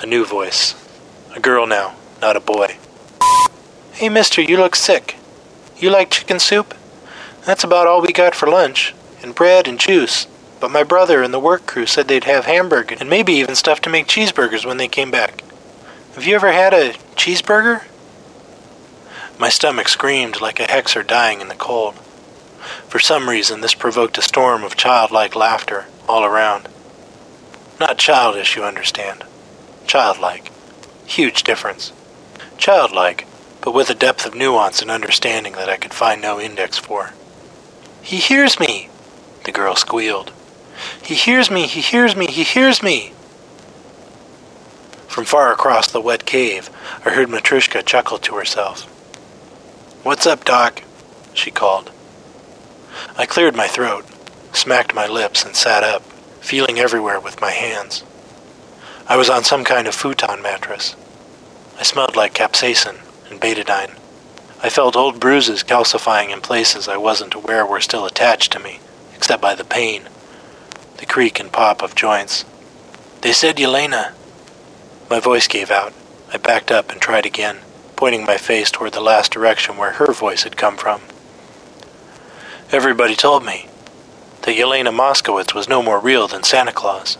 A 0.00 0.04
new 0.04 0.26
voice. 0.26 0.74
A 1.34 1.40
girl 1.40 1.66
now, 1.66 1.94
not 2.20 2.36
a 2.36 2.40
boy. 2.40 2.76
Hey, 3.92 4.10
mister, 4.10 4.42
you 4.42 4.58
look 4.58 4.76
sick. 4.76 5.16
You 5.78 5.88
like 5.88 6.10
chicken 6.10 6.38
soup? 6.38 6.74
That's 7.46 7.64
about 7.64 7.86
all 7.86 8.02
we 8.02 8.12
got 8.12 8.34
for 8.34 8.50
lunch, 8.50 8.94
and 9.22 9.34
bread 9.34 9.66
and 9.66 9.80
juice. 9.80 10.26
But 10.58 10.70
my 10.70 10.82
brother 10.82 11.22
and 11.22 11.34
the 11.34 11.40
work 11.40 11.66
crew 11.66 11.86
said 11.86 12.08
they'd 12.08 12.24
have 12.24 12.46
hamburger 12.46 12.96
and 12.98 13.10
maybe 13.10 13.34
even 13.34 13.54
stuff 13.54 13.80
to 13.82 13.90
make 13.90 14.06
cheeseburgers 14.06 14.64
when 14.64 14.78
they 14.78 14.88
came 14.88 15.10
back. 15.10 15.42
Have 16.14 16.24
you 16.24 16.34
ever 16.34 16.52
had 16.52 16.72
a 16.72 16.94
cheeseburger? 17.14 17.84
My 19.38 19.50
stomach 19.50 19.88
screamed 19.88 20.40
like 20.40 20.58
a 20.58 20.66
hexer 20.66 21.06
dying 21.06 21.42
in 21.42 21.48
the 21.48 21.54
cold. 21.54 21.94
For 22.88 22.98
some 22.98 23.28
reason, 23.28 23.60
this 23.60 23.74
provoked 23.74 24.16
a 24.16 24.22
storm 24.22 24.64
of 24.64 24.76
childlike 24.76 25.36
laughter 25.36 25.86
all 26.08 26.24
around. 26.24 26.68
Not 27.78 27.98
childish, 27.98 28.56
you 28.56 28.64
understand. 28.64 29.24
Childlike. 29.86 30.50
Huge 31.04 31.44
difference. 31.44 31.92
Childlike, 32.56 33.26
but 33.60 33.74
with 33.74 33.90
a 33.90 33.94
depth 33.94 34.24
of 34.24 34.34
nuance 34.34 34.80
and 34.80 34.90
understanding 34.90 35.52
that 35.52 35.68
I 35.68 35.76
could 35.76 35.92
find 35.92 36.22
no 36.22 36.40
index 36.40 36.78
for. 36.78 37.12
He 38.00 38.16
hears 38.16 38.58
me, 38.58 38.88
the 39.44 39.52
girl 39.52 39.76
squealed. 39.76 40.32
He 41.02 41.14
hears 41.14 41.50
me, 41.50 41.66
he 41.66 41.80
hears 41.80 42.16
me, 42.16 42.26
he 42.26 42.42
hears 42.42 42.82
me. 42.82 43.12
From 45.08 45.24
far 45.24 45.52
across 45.52 45.90
the 45.90 46.00
wet 46.00 46.26
cave, 46.26 46.68
I 47.04 47.10
heard 47.10 47.28
Matryoshka 47.28 47.86
chuckle 47.86 48.18
to 48.18 48.34
herself. 48.34 48.82
What's 50.02 50.26
up, 50.26 50.44
Doc? 50.44 50.82
she 51.32 51.50
called. 51.50 51.90
I 53.16 53.26
cleared 53.26 53.56
my 53.56 53.66
throat, 53.66 54.04
smacked 54.52 54.94
my 54.94 55.06
lips, 55.06 55.44
and 55.44 55.56
sat 55.56 55.82
up, 55.82 56.02
feeling 56.40 56.78
everywhere 56.78 57.18
with 57.18 57.40
my 57.40 57.50
hands. 57.50 58.04
I 59.08 59.16
was 59.16 59.30
on 59.30 59.44
some 59.44 59.64
kind 59.64 59.86
of 59.86 59.94
futon 59.94 60.42
mattress. 60.42 60.96
I 61.78 61.82
smelled 61.82 62.16
like 62.16 62.34
capsaicin 62.34 62.98
and 63.30 63.40
betadine. 63.40 63.96
I 64.62 64.68
felt 64.68 64.96
old 64.96 65.20
bruises 65.20 65.62
calcifying 65.62 66.30
in 66.30 66.40
places 66.40 66.88
I 66.88 66.96
wasn't 66.96 67.34
aware 67.34 67.64
were 67.64 67.80
still 67.80 68.06
attached 68.06 68.52
to 68.52 68.58
me, 68.58 68.80
except 69.14 69.42
by 69.42 69.54
the 69.54 69.64
pain, 69.64 70.08
the 70.98 71.06
creak 71.06 71.40
and 71.40 71.52
pop 71.52 71.82
of 71.82 71.94
joints. 71.94 72.44
They 73.20 73.32
said 73.32 73.56
Yelena. 73.56 74.12
My 75.10 75.20
voice 75.20 75.46
gave 75.48 75.70
out. 75.70 75.92
I 76.32 76.38
backed 76.38 76.70
up 76.70 76.90
and 76.90 77.00
tried 77.00 77.26
again 77.26 77.58
pointing 77.96 78.24
my 78.24 78.36
face 78.36 78.70
toward 78.70 78.92
the 78.92 79.00
last 79.00 79.32
direction 79.32 79.76
where 79.76 79.92
her 79.92 80.12
voice 80.12 80.42
had 80.44 80.56
come 80.56 80.76
from. 80.76 81.00
Everybody 82.70 83.16
told 83.16 83.44
me 83.44 83.68
that 84.42 84.54
Yelena 84.54 84.94
Moskowitz 84.94 85.54
was 85.54 85.68
no 85.68 85.82
more 85.82 85.98
real 85.98 86.28
than 86.28 86.42
Santa 86.42 86.72
Claus. 86.72 87.16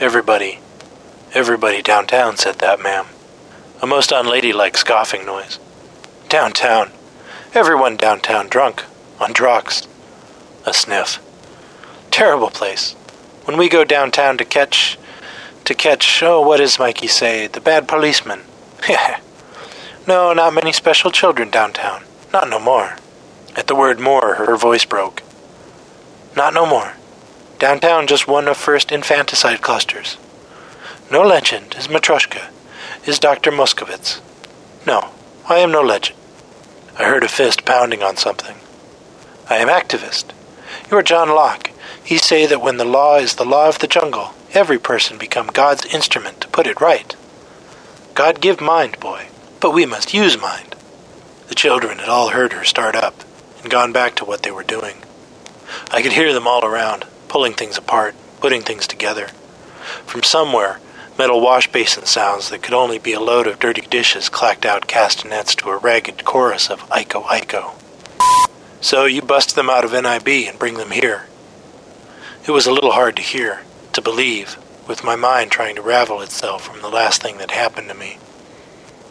Everybody, 0.00 0.58
everybody 1.32 1.82
downtown 1.82 2.36
said 2.36 2.56
that, 2.56 2.82
ma'am. 2.82 3.06
A 3.80 3.86
most 3.86 4.10
unladylike 4.10 4.76
scoffing 4.76 5.24
noise. 5.24 5.58
Downtown. 6.28 6.90
Everyone 7.54 7.96
downtown 7.96 8.48
drunk, 8.48 8.84
on 9.20 9.32
drugs. 9.32 9.86
A 10.66 10.74
sniff. 10.74 11.18
Terrible 12.20 12.50
place. 12.50 12.92
When 13.46 13.56
we 13.56 13.70
go 13.70 13.82
downtown 13.82 14.36
to 14.36 14.44
catch. 14.44 14.98
to 15.64 15.72
catch. 15.72 16.22
oh, 16.22 16.42
what 16.46 16.58
does 16.58 16.78
Mikey 16.78 17.06
say? 17.06 17.46
The 17.46 17.62
bad 17.62 17.88
policeman. 17.88 18.42
No, 20.06 20.34
not 20.34 20.52
many 20.52 20.72
special 20.72 21.10
children 21.10 21.48
downtown. 21.48 22.02
Not 22.30 22.50
no 22.50 22.58
more. 22.58 22.96
At 23.56 23.68
the 23.68 23.74
word 23.74 23.98
more, 23.98 24.34
her 24.34 24.54
voice 24.58 24.84
broke. 24.84 25.22
Not 26.36 26.52
no 26.52 26.66
more. 26.66 26.92
Downtown 27.58 28.06
just 28.06 28.28
one 28.28 28.48
of 28.48 28.58
first 28.58 28.92
infanticide 28.92 29.62
clusters. 29.62 30.18
No 31.10 31.22
legend 31.22 31.74
is 31.78 31.88
Matryoshka, 31.88 32.50
is 33.06 33.18
Dr. 33.18 33.50
Moskowitz. 33.50 34.20
No, 34.86 35.10
I 35.48 35.58
am 35.58 35.72
no 35.72 35.80
legend. 35.80 36.18
I 36.98 37.04
heard 37.04 37.24
a 37.24 37.28
fist 37.28 37.64
pounding 37.64 38.02
on 38.02 38.18
something. 38.18 38.56
I 39.48 39.56
am 39.56 39.68
activist. 39.68 40.32
You 40.90 40.98
are 40.98 41.02
John 41.02 41.30
Locke. 41.30 41.70
He 42.04 42.18
say 42.18 42.46
that 42.46 42.62
when 42.62 42.76
the 42.76 42.84
law 42.84 43.18
is 43.18 43.34
the 43.34 43.44
law 43.44 43.68
of 43.68 43.78
the 43.78 43.86
jungle, 43.86 44.34
every 44.52 44.78
person 44.78 45.18
become 45.18 45.46
God's 45.48 45.86
instrument 45.86 46.40
to 46.40 46.48
put 46.48 46.66
it 46.66 46.80
right. 46.80 47.14
God 48.14 48.40
give 48.40 48.60
mind, 48.60 48.98
boy. 49.00 49.28
But 49.60 49.72
we 49.72 49.86
must 49.86 50.14
use 50.14 50.40
mind. 50.40 50.74
The 51.48 51.54
children 51.54 51.98
had 51.98 52.08
all 52.08 52.30
heard 52.30 52.52
her 52.52 52.64
start 52.64 52.96
up 52.96 53.14
and 53.62 53.70
gone 53.70 53.92
back 53.92 54.14
to 54.16 54.24
what 54.24 54.42
they 54.42 54.50
were 54.50 54.64
doing. 54.64 54.96
I 55.90 56.02
could 56.02 56.12
hear 56.12 56.32
them 56.32 56.46
all 56.46 56.64
around, 56.64 57.04
pulling 57.28 57.52
things 57.52 57.76
apart, 57.76 58.14
putting 58.40 58.62
things 58.62 58.86
together. 58.86 59.28
From 60.06 60.22
somewhere, 60.22 60.80
metal 61.18 61.40
wash 61.40 61.70
basin 61.70 62.06
sounds 62.06 62.48
that 62.50 62.62
could 62.62 62.74
only 62.74 62.98
be 62.98 63.12
a 63.12 63.20
load 63.20 63.46
of 63.46 63.58
dirty 63.58 63.82
dishes 63.82 64.28
clacked 64.28 64.64
out 64.64 64.86
castanets 64.86 65.54
to 65.56 65.68
a 65.70 65.76
ragged 65.76 66.24
chorus 66.24 66.70
of 66.70 66.88
Iko 66.88 67.24
Iko. 67.24 67.74
So 68.80 69.04
you 69.04 69.20
bust 69.20 69.54
them 69.54 69.68
out 69.68 69.84
of 69.84 69.92
NIB 69.92 70.48
and 70.48 70.58
bring 70.58 70.74
them 70.74 70.90
here. 70.90 71.26
It 72.46 72.52
was 72.52 72.66
a 72.66 72.72
little 72.72 72.92
hard 72.92 73.16
to 73.16 73.22
hear, 73.22 73.60
to 73.92 74.00
believe, 74.00 74.56
with 74.88 75.04
my 75.04 75.14
mind 75.14 75.50
trying 75.50 75.76
to 75.76 75.82
ravel 75.82 76.22
itself 76.22 76.62
from 76.62 76.80
the 76.80 76.88
last 76.88 77.22
thing 77.22 77.38
that 77.38 77.50
happened 77.50 77.88
to 77.88 77.94
me. 77.94 78.18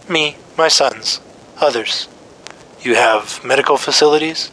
Me, 0.10 0.36
my 0.58 0.68
sons, 0.68 1.22
others. 1.62 2.08
You 2.82 2.96
have 2.96 3.44
medical 3.46 3.78
facilities? 3.78 4.52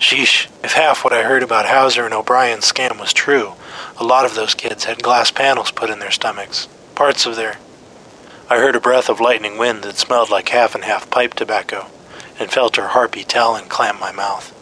Sheesh, 0.00 0.46
if 0.64 0.72
half 0.72 1.04
what 1.04 1.12
I 1.12 1.24
heard 1.24 1.42
about 1.42 1.66
Hauser 1.66 2.04
and 2.04 2.14
O'Brien's 2.14 2.70
scam 2.70 2.98
was 2.98 3.12
true, 3.12 3.52
a 3.98 4.04
lot 4.04 4.24
of 4.24 4.34
those 4.34 4.54
kids 4.54 4.84
had 4.84 5.02
glass 5.02 5.30
panels 5.30 5.70
put 5.70 5.90
in 5.90 5.98
their 5.98 6.10
stomachs, 6.10 6.68
parts 6.94 7.26
of 7.26 7.36
their. 7.36 7.56
I 8.48 8.56
heard 8.56 8.76
a 8.76 8.80
breath 8.80 9.10
of 9.10 9.20
lightning 9.20 9.58
wind 9.58 9.82
that 9.82 9.96
smelled 9.96 10.30
like 10.30 10.48
half 10.48 10.74
and 10.74 10.84
half 10.84 11.10
pipe 11.10 11.34
tobacco, 11.34 11.88
and 12.38 12.50
felt 12.50 12.76
her 12.76 12.88
harpy 12.88 13.24
talon 13.24 13.68
clamp 13.68 14.00
my 14.00 14.12
mouth. 14.12 14.54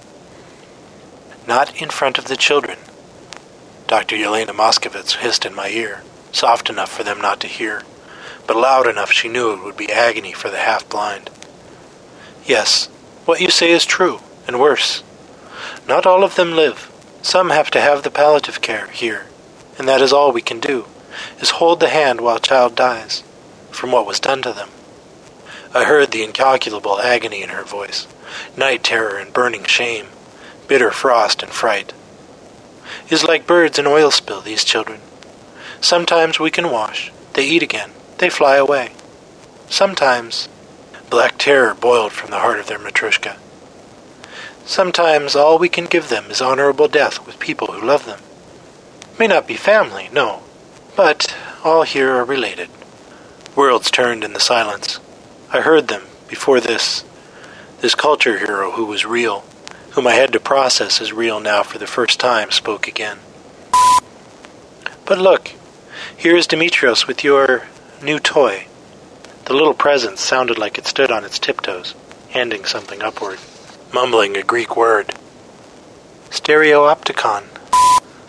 Not 1.47 1.81
in 1.81 1.91
front 1.91 2.19
of 2.19 2.25
the 2.25 2.37
children. 2.37 2.79
Dr. 3.87 4.17
Yelena 4.17 4.55
Moskowitz 4.55 5.17
hissed 5.17 5.45
in 5.45 5.55
my 5.55 5.69
ear, 5.69 6.03
soft 6.33 6.69
enough 6.69 6.91
for 6.91 7.05
them 7.05 7.21
not 7.21 7.41
to 7.41 7.47
hear 7.47 7.83
but 8.47 8.57
loud 8.57 8.87
enough 8.87 9.11
she 9.11 9.29
knew 9.29 9.53
it 9.53 9.63
would 9.65 9.77
be 9.77 9.91
agony 9.91 10.33
for 10.33 10.51
the 10.51 10.59
half 10.59 10.89
blind. 10.89 11.31
Yes, 12.45 12.87
what 13.25 13.41
you 13.41 13.51
say 13.51 13.73
is 13.73 13.85
true, 13.85 14.21
and 14.47 14.61
worse. 14.61 15.03
Not 15.89 16.07
all 16.07 16.23
of 16.23 16.37
them 16.37 16.53
live. 16.53 16.93
Some 17.23 17.51
have 17.51 17.71
to 17.73 17.81
have 17.81 18.03
the 18.03 18.11
palliative 18.11 18.61
care 18.61 18.87
here, 18.89 19.27
and 19.79 19.89
that 19.89 20.01
is 20.01 20.13
all 20.13 20.31
we 20.31 20.43
can 20.43 20.61
do, 20.61 20.87
is 21.41 21.51
hold 21.51 21.81
the 21.81 21.89
hand 21.89 22.21
while 22.21 22.39
child 22.39 22.77
dies, 22.77 23.25
from 23.71 23.91
what 23.91 24.07
was 24.07 24.21
done 24.21 24.43
to 24.43 24.53
them. 24.53 24.69
I 25.75 25.85
heard 25.85 26.13
the 26.13 26.23
incalculable 26.23 27.01
agony 27.01 27.43
in 27.43 27.49
her 27.49 27.65
voice, 27.65 28.07
night 28.57 28.85
terror 28.85 29.19
and 29.19 29.33
burning 29.33 29.65
shame, 29.65 30.07
bitter 30.69 30.93
frost 30.93 31.43
and 31.43 31.51
fright. 31.53 31.93
Is 33.11 33.25
like 33.25 33.47
birds 33.47 33.79
in 33.79 33.87
oil 33.87 34.11
spill, 34.11 34.41
these 34.41 34.65
children. 34.65 35.01
Sometimes 35.81 36.41
we 36.41 36.51
can 36.51 36.71
wash, 36.71 37.13
they 37.35 37.47
eat 37.47 37.63
again, 37.63 37.91
they 38.19 38.31
fly 38.31 38.57
away. 38.57 38.93
Sometimes 39.69 40.49
black 41.11 41.39
terror 41.39 41.75
boiled 41.75 42.13
from 42.13 42.31
the 42.31 42.39
heart 42.39 42.59
of 42.59 42.67
their 42.67 42.79
Matryoshka. 42.79 43.37
Sometimes 44.65 45.37
all 45.37 45.59
we 45.59 45.69
can 45.69 45.85
give 45.85 46.09
them 46.09 46.31
is 46.31 46.41
honorable 46.41 46.89
death 46.89 47.25
with 47.27 47.39
people 47.39 47.69
who 47.69 47.87
love 47.87 48.05
them. 48.05 48.21
May 49.19 49.29
not 49.29 49.47
be 49.47 49.55
family, 49.55 50.09
no, 50.13 50.43
but 50.97 51.37
all 51.65 51.83
here 51.83 52.11
are 52.17 52.25
related. 52.25 52.69
Worlds 53.55 53.91
turned 53.91 54.25
in 54.25 54.33
the 54.33 54.41
silence. 54.41 54.99
I 55.53 55.61
heard 55.61 55.89
them 55.89 56.03
before 56.29 56.61
this. 56.61 57.05
This 57.81 57.95
culture 57.95 58.39
hero 58.39 58.73
who 58.73 58.87
was 58.87 59.07
real, 59.07 59.45
whom 59.97 60.07
I 60.07 60.13
had 60.13 60.35
to 60.35 60.41
process 60.41 61.01
as 61.01 61.11
real 61.11 61.41
now 61.41 61.63
for 61.63 61.79
the 61.79 61.87
first 61.87 62.21
time, 62.21 62.51
spoke 62.51 62.87
again. 62.87 63.17
But 65.07 65.17
look, 65.17 65.53
here 66.15 66.37
is 66.37 66.47
Demetrios 66.47 67.07
with 67.07 67.25
your 67.25 67.67
new 68.03 68.19
toy. 68.19 68.67
The 69.47 69.55
little 69.55 69.73
presence 69.73 70.21
sounded 70.21 70.59
like 70.59 70.77
it 70.77 70.87
stood 70.87 71.11
on 71.11 71.25
its 71.25 71.39
tiptoes, 71.39 71.95
handing 72.29 72.67
something 72.67 73.01
upward, 73.01 73.39
mumbling 73.91 74.37
a 74.37 74.43
Greek 74.43 74.77
word. 74.77 75.15
Stereopticon. 76.29 77.45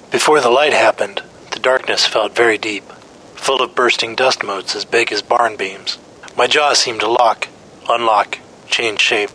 Before 0.10 0.40
the 0.40 0.50
light 0.50 0.72
happened, 0.72 1.22
the 1.52 1.60
darkness 1.60 2.06
felt 2.06 2.34
very 2.34 2.58
deep, 2.58 2.86
full 3.36 3.62
of 3.62 3.76
bursting 3.76 4.16
dust 4.16 4.42
motes 4.42 4.74
as 4.74 4.86
big 4.86 5.12
as 5.12 5.22
barn 5.22 5.58
beams. 5.58 5.98
My 6.38 6.48
jaw 6.48 6.72
seemed 6.72 7.02
to 7.02 7.10
lock, 7.10 7.50
unlock, 7.90 8.38
change 8.70 9.02
shape. 9.02 9.32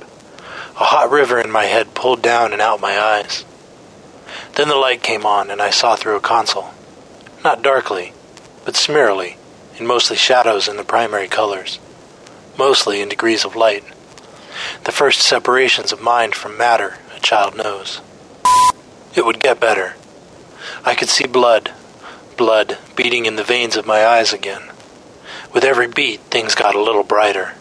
A 0.82 0.86
hot 0.86 1.12
river 1.12 1.38
in 1.38 1.52
my 1.52 1.66
head 1.66 1.94
pulled 1.94 2.22
down 2.22 2.52
and 2.52 2.60
out 2.60 2.80
my 2.80 2.98
eyes. 2.98 3.44
Then 4.56 4.66
the 4.66 4.74
light 4.74 5.00
came 5.00 5.24
on, 5.24 5.48
and 5.48 5.62
I 5.62 5.70
saw 5.70 5.94
through 5.94 6.16
a 6.16 6.20
console. 6.20 6.70
Not 7.44 7.62
darkly, 7.62 8.12
but 8.64 8.74
smearily, 8.74 9.36
in 9.78 9.86
mostly 9.86 10.16
shadows 10.16 10.66
in 10.66 10.76
the 10.76 10.82
primary 10.82 11.28
colors, 11.28 11.78
mostly 12.58 13.00
in 13.00 13.08
degrees 13.08 13.44
of 13.44 13.54
light. 13.54 13.84
The 14.82 14.90
first 14.90 15.20
separations 15.20 15.92
of 15.92 16.02
mind 16.02 16.34
from 16.34 16.58
matter 16.58 16.98
a 17.16 17.20
child 17.20 17.56
knows. 17.56 18.00
It 19.14 19.24
would 19.24 19.38
get 19.38 19.60
better. 19.60 19.94
I 20.84 20.96
could 20.96 21.08
see 21.08 21.28
blood, 21.28 21.70
blood 22.36 22.76
beating 22.96 23.26
in 23.26 23.36
the 23.36 23.44
veins 23.44 23.76
of 23.76 23.86
my 23.86 24.04
eyes 24.04 24.32
again. 24.32 24.72
With 25.54 25.62
every 25.62 25.86
beat, 25.86 26.22
things 26.22 26.56
got 26.56 26.74
a 26.74 26.82
little 26.82 27.04
brighter. 27.04 27.52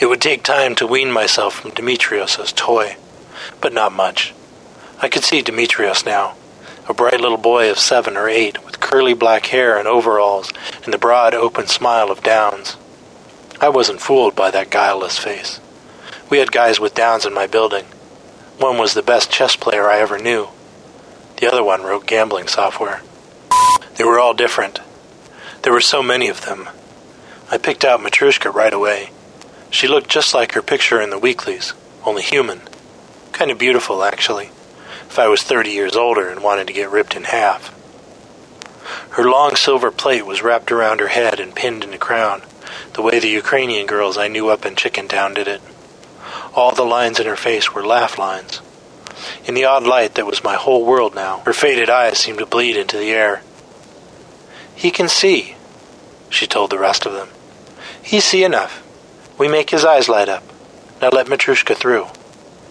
It 0.00 0.08
would 0.08 0.22
take 0.22 0.42
time 0.42 0.74
to 0.76 0.86
wean 0.86 1.12
myself 1.12 1.52
from 1.52 1.72
Demetrios' 1.72 2.38
as 2.38 2.52
toy, 2.52 2.96
but 3.60 3.74
not 3.74 3.92
much. 3.92 4.32
I 4.98 5.08
could 5.08 5.24
see 5.24 5.42
Demetrios 5.42 6.06
now, 6.06 6.36
a 6.88 6.94
bright 6.94 7.20
little 7.20 7.36
boy 7.36 7.70
of 7.70 7.78
seven 7.78 8.16
or 8.16 8.26
eight, 8.26 8.64
with 8.64 8.80
curly 8.80 9.12
black 9.12 9.46
hair 9.46 9.78
and 9.78 9.86
overalls, 9.86 10.54
and 10.84 10.94
the 10.94 10.98
broad, 10.98 11.34
open 11.34 11.66
smile 11.66 12.10
of 12.10 12.22
Downs. 12.22 12.78
I 13.60 13.68
wasn't 13.68 14.00
fooled 14.00 14.34
by 14.34 14.50
that 14.50 14.70
guileless 14.70 15.18
face. 15.18 15.60
We 16.30 16.38
had 16.38 16.50
guys 16.50 16.80
with 16.80 16.94
Downs 16.94 17.26
in 17.26 17.34
my 17.34 17.46
building. 17.46 17.84
One 18.56 18.78
was 18.78 18.94
the 18.94 19.02
best 19.02 19.30
chess 19.30 19.54
player 19.54 19.86
I 19.86 19.98
ever 19.98 20.18
knew. 20.18 20.48
The 21.36 21.46
other 21.46 21.62
one 21.62 21.82
wrote 21.82 22.06
gambling 22.06 22.48
software. 22.48 23.02
They 23.96 24.04
were 24.04 24.18
all 24.18 24.32
different. 24.32 24.80
There 25.60 25.74
were 25.74 25.82
so 25.82 26.02
many 26.02 26.28
of 26.28 26.46
them. 26.46 26.70
I 27.50 27.58
picked 27.58 27.84
out 27.84 28.00
Matrushka 28.00 28.50
right 28.54 28.72
away. 28.72 29.10
She 29.70 29.88
looked 29.88 30.10
just 30.10 30.34
like 30.34 30.52
her 30.52 30.62
picture 30.62 31.00
in 31.00 31.10
the 31.10 31.18
weeklies, 31.18 31.72
only 32.04 32.22
human. 32.22 32.60
Kind 33.32 33.50
of 33.50 33.58
beautiful, 33.58 34.02
actually 34.02 34.50
if 35.10 35.18
I 35.18 35.26
was 35.26 35.42
30 35.42 35.70
years 35.70 35.96
older 35.96 36.28
and 36.28 36.40
wanted 36.40 36.68
to 36.68 36.72
get 36.72 36.88
ripped 36.88 37.16
in 37.16 37.24
half. 37.24 37.74
Her 39.10 39.28
long 39.28 39.56
silver 39.56 39.90
plate 39.90 40.24
was 40.24 40.40
wrapped 40.40 40.70
around 40.70 41.00
her 41.00 41.08
head 41.08 41.40
and 41.40 41.52
pinned 41.52 41.82
in 41.82 41.92
a 41.92 41.98
crown, 41.98 42.42
the 42.92 43.02
way 43.02 43.18
the 43.18 43.28
Ukrainian 43.28 43.88
girls 43.88 44.16
I 44.16 44.28
knew 44.28 44.48
up 44.48 44.64
in 44.64 44.76
Chickentown 44.76 45.34
did 45.34 45.48
it. 45.48 45.60
All 46.54 46.70
the 46.70 46.84
lines 46.84 47.18
in 47.18 47.26
her 47.26 47.34
face 47.34 47.74
were 47.74 47.84
laugh 47.84 48.18
lines. 48.18 48.60
In 49.44 49.54
the 49.54 49.64
odd 49.64 49.82
light 49.82 50.14
that 50.14 50.26
was 50.26 50.44
my 50.44 50.54
whole 50.54 50.86
world 50.86 51.16
now, 51.16 51.40
her 51.40 51.52
faded 51.52 51.90
eyes 51.90 52.18
seemed 52.18 52.38
to 52.38 52.46
bleed 52.46 52.76
into 52.76 52.96
the 52.96 53.10
air. 53.10 53.42
He 54.76 54.92
can 54.92 55.08
see, 55.08 55.56
she 56.28 56.46
told 56.46 56.70
the 56.70 56.78
rest 56.78 57.04
of 57.04 57.14
them. 57.14 57.30
He 58.00 58.20
see 58.20 58.44
enough. 58.44 58.79
We 59.40 59.48
make 59.48 59.70
his 59.70 59.86
eyes 59.86 60.06
light 60.06 60.28
up. 60.28 60.42
Now 61.00 61.08
let 61.08 61.28
Matrushka 61.28 61.74
through. 61.74 62.08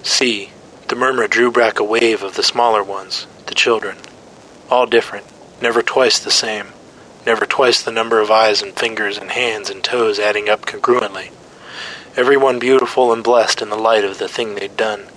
See, 0.04 0.52
the 0.88 0.96
murmur 0.96 1.28
drew 1.28 1.52
back 1.52 1.80
a 1.80 1.84
wave 1.84 2.22
of 2.22 2.36
the 2.36 2.44
smaller 2.44 2.84
ones, 2.84 3.26
the 3.48 3.56
children. 3.56 3.98
All 4.70 4.86
different, 4.86 5.26
never 5.64 5.82
twice 5.82 6.20
the 6.20 6.30
same, 6.30 6.68
never 7.26 7.48
twice 7.48 7.82
the 7.82 7.92
number 7.92 8.20
of 8.20 8.30
eyes 8.30 8.62
and 8.62 8.76
fingers 8.76 9.18
and 9.18 9.32
hands 9.32 9.72
and 9.72 9.84
toes 9.84 10.20
adding 10.20 10.48
up 10.48 10.68
congruently. 10.68 11.32
Every 12.16 12.38
one 12.38 12.60
beautiful 12.60 13.12
and 13.12 13.24
blessed 13.24 13.64
in 13.64 13.72
the 13.72 13.76
light 13.76 14.04
of 14.04 14.20
the 14.20 14.28
thing 14.28 14.54
they'd 14.54 14.78
done. 14.78 15.08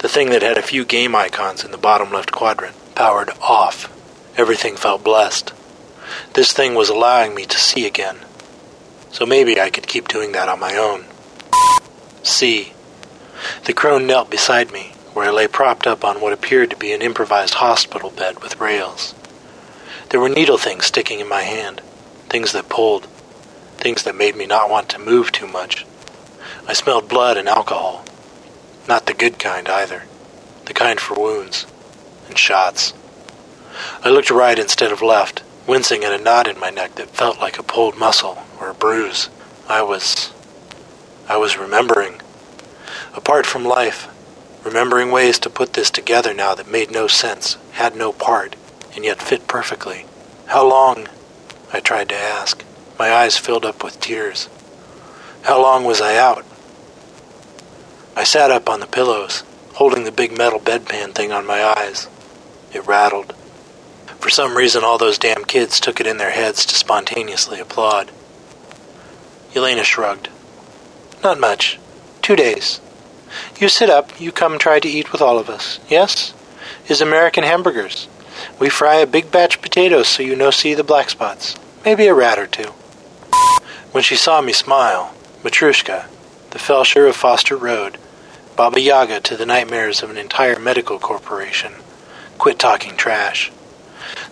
The 0.00 0.08
thing 0.10 0.28
that 0.28 0.42
had 0.42 0.58
a 0.58 0.62
few 0.62 0.84
game 0.84 1.14
icons 1.14 1.64
in 1.64 1.70
the 1.70 1.78
bottom 1.78 2.12
left 2.12 2.30
quadrant, 2.30 2.76
powered 2.94 3.30
off. 3.40 3.90
Everything 4.36 4.76
felt 4.76 5.02
blessed. 5.02 5.54
This 6.34 6.52
thing 6.52 6.74
was 6.74 6.90
allowing 6.90 7.34
me 7.34 7.46
to 7.46 7.56
see 7.56 7.86
again. 7.86 8.18
So 9.14 9.24
maybe 9.24 9.60
I 9.60 9.70
could 9.70 9.86
keep 9.86 10.08
doing 10.08 10.32
that 10.32 10.48
on 10.48 10.58
my 10.58 10.76
own. 10.76 11.04
See. 12.24 12.72
The 13.64 13.72
crone 13.72 14.08
knelt 14.08 14.28
beside 14.28 14.72
me, 14.72 14.92
where 15.12 15.28
I 15.28 15.30
lay 15.30 15.46
propped 15.46 15.86
up 15.86 16.04
on 16.04 16.20
what 16.20 16.32
appeared 16.32 16.70
to 16.70 16.76
be 16.76 16.92
an 16.92 17.00
improvised 17.00 17.54
hospital 17.54 18.10
bed 18.10 18.42
with 18.42 18.60
rails. 18.60 19.14
There 20.08 20.18
were 20.18 20.28
needle 20.28 20.58
things 20.58 20.86
sticking 20.86 21.20
in 21.20 21.28
my 21.28 21.42
hand, 21.42 21.80
things 22.28 22.50
that 22.52 22.68
pulled, 22.68 23.06
things 23.76 24.02
that 24.02 24.16
made 24.16 24.34
me 24.34 24.46
not 24.46 24.68
want 24.68 24.88
to 24.88 24.98
move 24.98 25.30
too 25.30 25.46
much. 25.46 25.86
I 26.66 26.72
smelled 26.72 27.08
blood 27.08 27.36
and 27.36 27.48
alcohol. 27.48 28.04
Not 28.88 29.06
the 29.06 29.14
good 29.14 29.38
kind 29.38 29.68
either, 29.68 30.04
the 30.64 30.74
kind 30.74 30.98
for 30.98 31.14
wounds 31.14 31.66
and 32.26 32.36
shots. 32.36 32.92
I 34.02 34.08
looked 34.08 34.32
right 34.32 34.58
instead 34.58 34.90
of 34.90 35.02
left, 35.02 35.44
wincing 35.66 36.04
at 36.04 36.18
a 36.18 36.22
knot 36.22 36.48
in 36.48 36.58
my 36.58 36.70
neck 36.70 36.94
that 36.96 37.10
felt 37.10 37.38
like 37.38 37.58
a 37.58 37.62
pulled 37.62 37.96
muscle 37.96 38.38
or 38.60 38.70
a 38.70 38.74
bruise. 38.74 39.28
I 39.68 39.82
was. 39.82 40.32
I 41.28 41.36
was 41.36 41.56
remembering. 41.56 42.20
Apart 43.14 43.46
from 43.46 43.64
life, 43.64 44.08
remembering 44.64 45.10
ways 45.10 45.38
to 45.40 45.50
put 45.50 45.72
this 45.72 45.90
together 45.90 46.34
now 46.34 46.54
that 46.54 46.70
made 46.70 46.90
no 46.90 47.06
sense, 47.06 47.56
had 47.72 47.96
no 47.96 48.12
part, 48.12 48.56
and 48.94 49.04
yet 49.04 49.22
fit 49.22 49.46
perfectly. 49.46 50.06
How 50.46 50.68
long? 50.68 51.08
I 51.72 51.80
tried 51.80 52.08
to 52.10 52.14
ask. 52.14 52.64
My 52.98 53.12
eyes 53.12 53.36
filled 53.36 53.64
up 53.64 53.82
with 53.82 54.00
tears. 54.00 54.48
How 55.42 55.60
long 55.60 55.84
was 55.84 56.00
I 56.00 56.16
out? 56.16 56.44
I 58.16 58.24
sat 58.24 58.50
up 58.50 58.68
on 58.68 58.80
the 58.80 58.86
pillows, 58.86 59.42
holding 59.74 60.04
the 60.04 60.12
big 60.12 60.36
metal 60.36 60.60
bedpan 60.60 61.14
thing 61.14 61.32
on 61.32 61.46
my 61.46 61.64
eyes. 61.64 62.08
It 62.72 62.86
rattled. 62.86 63.34
For 64.20 64.30
some 64.30 64.56
reason, 64.56 64.84
all 64.84 64.98
those 64.98 65.18
damn 65.18 65.44
kids 65.44 65.80
took 65.80 66.00
it 66.00 66.06
in 66.06 66.16
their 66.16 66.30
heads 66.30 66.64
to 66.66 66.74
spontaneously 66.74 67.60
applaud. 67.60 68.10
Elena 69.54 69.84
shrugged. 69.84 70.28
Not 71.22 71.38
much. 71.38 71.78
Two 72.22 72.36
days. 72.36 72.80
You 73.58 73.68
sit 73.68 73.90
up, 73.90 74.20
you 74.20 74.32
come 74.32 74.58
try 74.58 74.80
to 74.80 74.88
eat 74.88 75.12
with 75.12 75.20
all 75.20 75.38
of 75.38 75.48
us. 75.48 75.78
Yes? 75.88 76.34
Is 76.88 77.00
American 77.00 77.44
hamburgers. 77.44 78.08
We 78.58 78.68
fry 78.68 78.96
a 78.96 79.06
big 79.06 79.30
batch 79.30 79.62
potatoes 79.62 80.08
so 80.08 80.22
you 80.22 80.36
no 80.36 80.50
see 80.50 80.74
the 80.74 80.84
black 80.84 81.10
spots. 81.10 81.56
Maybe 81.84 82.06
a 82.06 82.14
rat 82.14 82.38
or 82.38 82.46
two. 82.46 82.72
When 83.92 84.02
she 84.02 84.16
saw 84.16 84.40
me 84.40 84.52
smile, 84.52 85.14
Matrushka, 85.42 86.06
the 86.50 86.58
Feldsher 86.58 87.08
of 87.08 87.16
Foster 87.16 87.56
Road, 87.56 87.98
Baba 88.56 88.80
Yaga 88.80 89.20
to 89.20 89.36
the 89.36 89.46
nightmares 89.46 90.02
of 90.02 90.10
an 90.10 90.16
entire 90.16 90.58
medical 90.58 90.98
corporation, 90.98 91.74
quit 92.38 92.58
talking 92.58 92.96
trash. 92.96 93.52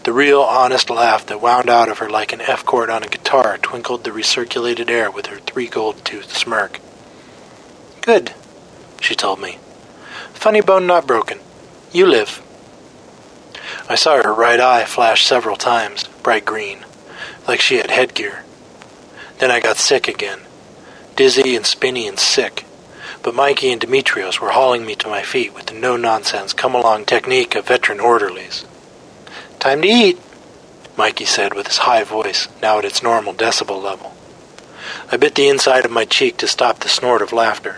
The 0.04 0.12
real, 0.12 0.40
honest 0.40 0.90
laugh 0.90 1.26
that 1.26 1.40
wound 1.40 1.70
out 1.70 1.88
of 1.88 1.98
her 1.98 2.10
like 2.10 2.32
an 2.32 2.40
F 2.40 2.64
chord 2.64 2.90
on 2.90 3.04
a 3.04 3.08
guitar 3.08 3.56
twinkled 3.58 4.02
the 4.02 4.10
recirculated 4.10 4.90
air 4.90 5.08
with 5.08 5.26
her 5.26 5.38
three 5.38 5.68
gold 5.68 6.04
toothed 6.04 6.30
smirk. 6.30 6.80
Good, 8.00 8.34
she 9.00 9.14
told 9.14 9.40
me. 9.40 9.58
Funny 10.32 10.60
bone 10.60 10.88
not 10.88 11.06
broken. 11.06 11.38
You 11.92 12.06
live. 12.06 12.42
I 13.88 13.94
saw 13.94 14.20
her 14.20 14.34
right 14.34 14.58
eye 14.58 14.84
flash 14.86 15.24
several 15.24 15.54
times, 15.54 16.08
bright 16.24 16.44
green, 16.44 16.84
like 17.46 17.60
she 17.60 17.76
had 17.76 17.90
headgear. 17.92 18.42
Then 19.38 19.52
I 19.52 19.60
got 19.60 19.76
sick 19.76 20.08
again, 20.08 20.40
dizzy 21.14 21.54
and 21.54 21.64
spinny 21.64 22.08
and 22.08 22.18
sick. 22.18 22.66
But 23.22 23.36
Mikey 23.36 23.70
and 23.70 23.80
Demetrios 23.80 24.40
were 24.40 24.50
hauling 24.50 24.84
me 24.84 24.96
to 24.96 25.08
my 25.08 25.22
feet 25.22 25.54
with 25.54 25.66
the 25.66 25.74
no 25.74 25.96
nonsense 25.96 26.52
come 26.52 26.74
along 26.74 27.04
technique 27.04 27.54
of 27.54 27.68
veteran 27.68 28.00
orderlies. 28.00 28.64
Time 29.62 29.80
to 29.82 29.86
eat, 29.86 30.18
Mikey 30.96 31.24
said 31.24 31.54
with 31.54 31.68
his 31.68 31.78
high 31.78 32.02
voice, 32.02 32.48
now 32.60 32.80
at 32.80 32.84
its 32.84 33.00
normal 33.00 33.32
decibel 33.32 33.80
level. 33.80 34.12
I 35.12 35.16
bit 35.16 35.36
the 35.36 35.46
inside 35.46 35.84
of 35.84 35.92
my 35.92 36.04
cheek 36.04 36.36
to 36.38 36.48
stop 36.48 36.80
the 36.80 36.88
snort 36.88 37.22
of 37.22 37.32
laughter. 37.32 37.76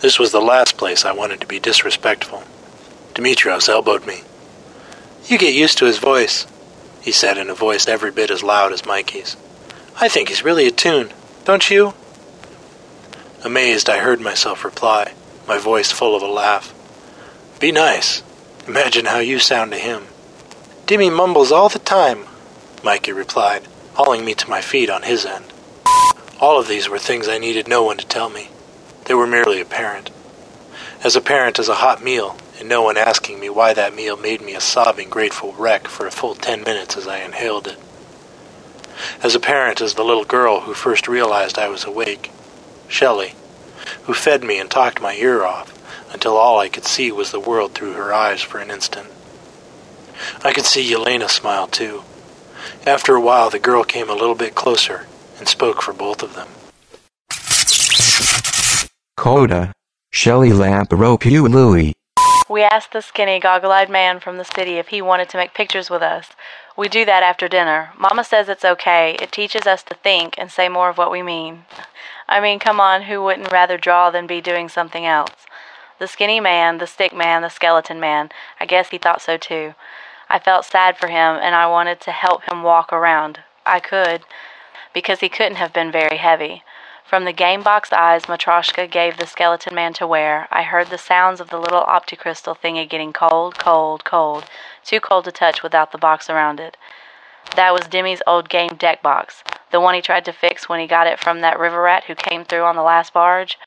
This 0.00 0.18
was 0.18 0.30
the 0.30 0.42
last 0.42 0.76
place 0.76 1.06
I 1.06 1.12
wanted 1.12 1.40
to 1.40 1.46
be 1.46 1.58
disrespectful. 1.58 2.42
Demetrios 3.14 3.66
elbowed 3.66 4.06
me. 4.06 4.24
You 5.24 5.38
get 5.38 5.54
used 5.54 5.78
to 5.78 5.86
his 5.86 5.96
voice, 5.96 6.46
he 7.00 7.12
said 7.12 7.38
in 7.38 7.48
a 7.48 7.54
voice 7.54 7.88
every 7.88 8.10
bit 8.10 8.30
as 8.30 8.42
loud 8.42 8.70
as 8.70 8.84
Mikey's. 8.84 9.38
I 9.98 10.10
think 10.10 10.28
he's 10.28 10.44
really 10.44 10.66
a 10.66 10.70
tune, 10.70 11.14
don't 11.46 11.70
you? 11.70 11.94
Amazed, 13.42 13.88
I 13.88 14.00
heard 14.00 14.20
myself 14.20 14.66
reply, 14.66 15.14
my 15.48 15.56
voice 15.56 15.90
full 15.90 16.14
of 16.14 16.20
a 16.20 16.26
laugh. 16.26 16.74
Be 17.58 17.72
nice. 17.72 18.22
Imagine 18.68 19.06
how 19.06 19.20
you 19.20 19.38
sound 19.38 19.70
to 19.72 19.78
him. 19.78 20.08
Dimmy 20.86 21.10
mumbles 21.10 21.50
all 21.50 21.70
the 21.70 21.78
time, 21.78 22.26
Mikey 22.82 23.12
replied, 23.12 23.66
hauling 23.94 24.22
me 24.22 24.34
to 24.34 24.50
my 24.50 24.60
feet 24.60 24.90
on 24.90 25.02
his 25.04 25.24
end. 25.24 25.46
All 26.38 26.60
of 26.60 26.68
these 26.68 26.90
were 26.90 26.98
things 26.98 27.26
I 27.26 27.38
needed 27.38 27.66
no 27.66 27.82
one 27.82 27.96
to 27.96 28.06
tell 28.06 28.28
me. 28.28 28.50
They 29.06 29.14
were 29.14 29.26
merely 29.26 29.62
apparent. 29.62 30.10
As 31.02 31.16
apparent 31.16 31.58
as 31.58 31.70
a 31.70 31.76
hot 31.76 32.04
meal, 32.04 32.36
and 32.58 32.68
no 32.68 32.82
one 32.82 32.98
asking 32.98 33.40
me 33.40 33.48
why 33.48 33.72
that 33.72 33.94
meal 33.94 34.18
made 34.18 34.42
me 34.42 34.54
a 34.54 34.60
sobbing, 34.60 35.08
grateful 35.08 35.54
wreck 35.54 35.88
for 35.88 36.06
a 36.06 36.10
full 36.10 36.34
ten 36.34 36.62
minutes 36.62 36.98
as 36.98 37.08
I 37.08 37.20
inhaled 37.20 37.66
it. 37.66 37.78
As 39.22 39.34
apparent 39.34 39.80
as 39.80 39.94
the 39.94 40.04
little 40.04 40.26
girl 40.26 40.60
who 40.60 40.74
first 40.74 41.08
realized 41.08 41.58
I 41.58 41.68
was 41.68 41.84
awake, 41.84 42.30
Shelley, 42.88 43.32
who 44.02 44.12
fed 44.12 44.44
me 44.44 44.58
and 44.58 44.70
talked 44.70 45.00
my 45.00 45.14
ear 45.14 45.44
off 45.44 45.72
until 46.12 46.36
all 46.36 46.58
I 46.60 46.68
could 46.68 46.84
see 46.84 47.10
was 47.10 47.30
the 47.30 47.40
world 47.40 47.72
through 47.72 47.94
her 47.94 48.12
eyes 48.12 48.42
for 48.42 48.58
an 48.58 48.70
instant. 48.70 49.08
I 50.42 50.52
could 50.52 50.66
see 50.66 50.90
Yelena 50.90 51.28
smile 51.28 51.66
too. 51.66 52.02
After 52.86 53.14
a 53.14 53.20
while, 53.20 53.50
the 53.50 53.58
girl 53.58 53.84
came 53.84 54.08
a 54.08 54.14
little 54.14 54.34
bit 54.34 54.54
closer 54.54 55.06
and 55.38 55.48
spoke 55.48 55.82
for 55.82 55.92
both 55.92 56.22
of 56.22 56.34
them. 56.34 56.48
Coda. 59.16 59.72
Shelley 60.10 60.50
Lamperopoulou. 60.50 61.92
We 62.48 62.62
asked 62.62 62.92
the 62.92 63.00
skinny, 63.00 63.40
goggle 63.40 63.72
eyed 63.72 63.88
man 63.90 64.20
from 64.20 64.36
the 64.36 64.44
city 64.44 64.72
if 64.72 64.88
he 64.88 65.00
wanted 65.00 65.28
to 65.30 65.38
make 65.38 65.54
pictures 65.54 65.88
with 65.88 66.02
us. 66.02 66.28
We 66.76 66.88
do 66.88 67.04
that 67.04 67.22
after 67.22 67.48
dinner. 67.48 67.90
Mama 67.98 68.22
says 68.22 68.48
it's 68.48 68.64
okay. 68.64 69.16
It 69.20 69.32
teaches 69.32 69.66
us 69.66 69.82
to 69.84 69.94
think 69.94 70.34
and 70.36 70.50
say 70.50 70.68
more 70.68 70.90
of 70.90 70.98
what 70.98 71.10
we 71.10 71.22
mean. 71.22 71.64
I 72.28 72.40
mean, 72.40 72.58
come 72.58 72.80
on, 72.80 73.02
who 73.02 73.22
wouldn't 73.22 73.50
rather 73.50 73.78
draw 73.78 74.10
than 74.10 74.26
be 74.26 74.40
doing 74.40 74.68
something 74.68 75.06
else? 75.06 75.46
The 75.98 76.06
skinny 76.06 76.38
man, 76.40 76.78
the 76.78 76.86
stick 76.86 77.14
man, 77.14 77.42
the 77.42 77.48
skeleton 77.48 77.98
man, 77.98 78.30
I 78.60 78.66
guess 78.66 78.90
he 78.90 78.98
thought 78.98 79.22
so 79.22 79.36
too. 79.36 79.74
I 80.28 80.38
felt 80.38 80.64
sad 80.64 80.96
for 80.96 81.08
him 81.08 81.36
and 81.36 81.54
I 81.54 81.66
wanted 81.66 82.00
to 82.02 82.12
help 82.12 82.50
him 82.50 82.62
walk 82.62 82.92
around. 82.92 83.40
I 83.66 83.80
could, 83.80 84.22
because 84.92 85.20
he 85.20 85.28
couldn't 85.28 85.56
have 85.56 85.72
been 85.72 85.92
very 85.92 86.16
heavy. 86.16 86.62
From 87.04 87.26
the 87.26 87.32
game 87.32 87.62
box 87.62 87.92
eyes 87.92 88.24
Matryoshka 88.24 88.90
gave 88.90 89.18
the 89.18 89.26
skeleton 89.26 89.74
man 89.74 89.92
to 89.94 90.06
wear, 90.06 90.48
I 90.50 90.62
heard 90.62 90.88
the 90.88 90.98
sounds 90.98 91.40
of 91.40 91.50
the 91.50 91.58
little 91.58 91.84
opticrystal 91.84 92.58
thingy 92.58 92.88
getting 92.88 93.12
cold, 93.12 93.58
cold, 93.58 94.04
cold, 94.04 94.46
too 94.82 95.00
cold 95.00 95.24
to 95.26 95.32
touch 95.32 95.62
without 95.62 95.92
the 95.92 95.98
box 95.98 96.30
around 96.30 96.60
it. 96.60 96.76
That 97.56 97.72
was 97.72 97.82
Demi's 97.82 98.22
old 98.26 98.48
game 98.48 98.74
deck 98.78 99.02
box, 99.02 99.44
the 99.70 99.80
one 99.80 99.94
he 99.94 100.00
tried 100.00 100.24
to 100.24 100.32
fix 100.32 100.68
when 100.68 100.80
he 100.80 100.86
got 100.86 101.06
it 101.06 101.20
from 101.20 101.40
that 101.40 101.58
river 101.58 101.82
rat 101.82 102.04
who 102.04 102.14
came 102.14 102.44
through 102.44 102.64
on 102.64 102.74
the 102.74 102.82
last 102.82 103.12
barge. 103.12 103.58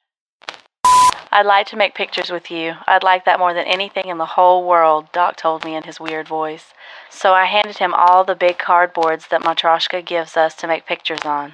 I'd 1.32 1.46
like 1.46 1.68
to 1.68 1.78
make 1.78 1.96
pictures 1.96 2.32
with 2.32 2.50
you. 2.50 2.76
I'd 2.88 3.04
like 3.04 3.26
that 3.26 3.40
more 3.40 3.54
than 3.54 3.66
anything 3.66 4.08
in 4.08 4.18
the 4.18 4.26
whole 4.26 4.68
world, 4.68 5.12
Doc 5.12 5.36
told 5.36 5.66
me 5.66 5.76
in 5.76 5.84
his 5.84 6.00
weird 6.00 6.28
voice. 6.28 6.74
So 7.10 7.34
I 7.34 7.46
handed 7.46 7.78
him 7.78 7.94
all 7.94 8.24
the 8.24 8.36
big 8.36 8.58
cardboards 8.58 9.30
that 9.30 9.44
Matryoshka 9.44 10.06
gives 10.06 10.38
us 10.38 10.56
to 10.56 10.68
make 10.68 10.86
pictures 10.86 11.26
on 11.26 11.54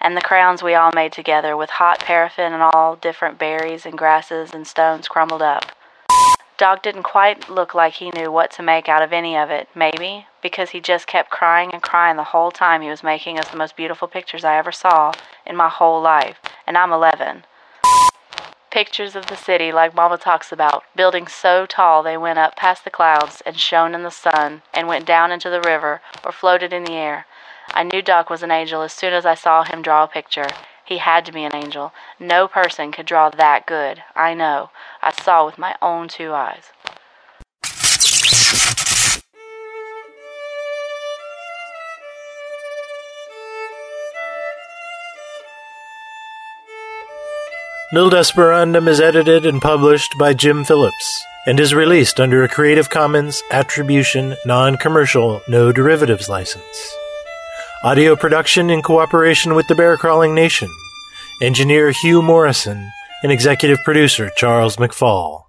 and 0.00 0.16
the 0.16 0.22
crowns 0.22 0.62
we 0.62 0.74
all 0.74 0.90
made 0.94 1.12
together 1.12 1.56
with 1.56 1.70
hot 1.70 2.00
paraffin 2.00 2.52
and 2.52 2.62
all 2.62 2.96
different 2.96 3.38
berries 3.38 3.86
and 3.86 3.98
grasses 3.98 4.52
and 4.52 4.66
stones 4.66 5.08
crumbled 5.08 5.42
up. 5.42 5.72
Doc 6.58 6.82
didn't 6.82 7.02
quite 7.02 7.50
look 7.50 7.74
like 7.74 7.94
he 7.94 8.10
knew 8.10 8.32
what 8.32 8.50
to 8.52 8.62
make 8.62 8.88
out 8.88 9.02
of 9.02 9.12
any 9.12 9.36
of 9.36 9.50
it, 9.50 9.68
maybe 9.74 10.26
because 10.40 10.70
he 10.70 10.80
just 10.80 11.06
kept 11.06 11.30
crying 11.30 11.70
and 11.72 11.82
crying 11.82 12.16
the 12.16 12.24
whole 12.24 12.50
time 12.50 12.80
he 12.80 12.88
was 12.88 13.02
making 13.02 13.38
us 13.38 13.48
the 13.48 13.58
most 13.58 13.76
beautiful 13.76 14.08
pictures 14.08 14.44
I 14.44 14.56
ever 14.56 14.72
saw 14.72 15.12
in 15.44 15.56
my 15.56 15.68
whole 15.68 16.00
life, 16.00 16.38
and 16.66 16.78
I'm 16.78 16.92
11. 16.92 17.44
Pictures 18.76 19.16
of 19.16 19.24
the 19.28 19.38
city, 19.38 19.72
like 19.72 19.94
Mama 19.94 20.18
talks 20.18 20.52
about, 20.52 20.84
buildings 20.94 21.32
so 21.32 21.64
tall 21.64 22.02
they 22.02 22.18
went 22.18 22.38
up 22.38 22.56
past 22.56 22.84
the 22.84 22.90
clouds 22.90 23.40
and 23.46 23.58
shone 23.58 23.94
in 23.94 24.02
the 24.02 24.10
sun 24.10 24.60
and 24.74 24.86
went 24.86 25.06
down 25.06 25.32
into 25.32 25.48
the 25.48 25.62
river 25.62 26.02
or 26.22 26.30
floated 26.30 26.74
in 26.74 26.84
the 26.84 26.92
air. 26.92 27.24
I 27.70 27.84
knew 27.84 28.02
Doc 28.02 28.28
was 28.28 28.42
an 28.42 28.50
angel 28.50 28.82
as 28.82 28.92
soon 28.92 29.14
as 29.14 29.24
I 29.24 29.34
saw 29.34 29.64
him 29.64 29.80
draw 29.80 30.04
a 30.04 30.06
picture. 30.06 30.48
He 30.84 30.98
had 30.98 31.24
to 31.24 31.32
be 31.32 31.42
an 31.44 31.54
angel. 31.54 31.94
No 32.20 32.48
person 32.48 32.92
could 32.92 33.06
draw 33.06 33.30
that 33.30 33.64
good. 33.64 34.02
I 34.14 34.34
know. 34.34 34.68
I 35.00 35.10
saw 35.10 35.46
with 35.46 35.56
my 35.56 35.74
own 35.80 36.08
two 36.08 36.34
eyes. 36.34 36.70
Nildesperandum 47.92 48.88
is 48.88 49.00
edited 49.00 49.46
and 49.46 49.62
published 49.62 50.12
by 50.18 50.34
Jim 50.34 50.64
Phillips 50.64 51.24
and 51.46 51.60
is 51.60 51.72
released 51.72 52.18
under 52.18 52.42
a 52.42 52.48
Creative 52.48 52.90
Commons 52.90 53.40
Attribution 53.52 54.34
Non 54.44 54.76
Commercial 54.76 55.40
No 55.46 55.70
Derivatives 55.70 56.28
license. 56.28 56.96
Audio 57.84 58.16
production 58.16 58.70
in 58.70 58.82
cooperation 58.82 59.54
with 59.54 59.68
the 59.68 59.76
Bear 59.76 59.96
Crawling 59.96 60.34
Nation. 60.34 60.68
Engineer 61.40 61.92
Hugh 61.92 62.22
Morrison 62.22 62.90
and 63.22 63.30
executive 63.30 63.78
producer 63.84 64.32
Charles 64.36 64.78
McFall. 64.78 65.45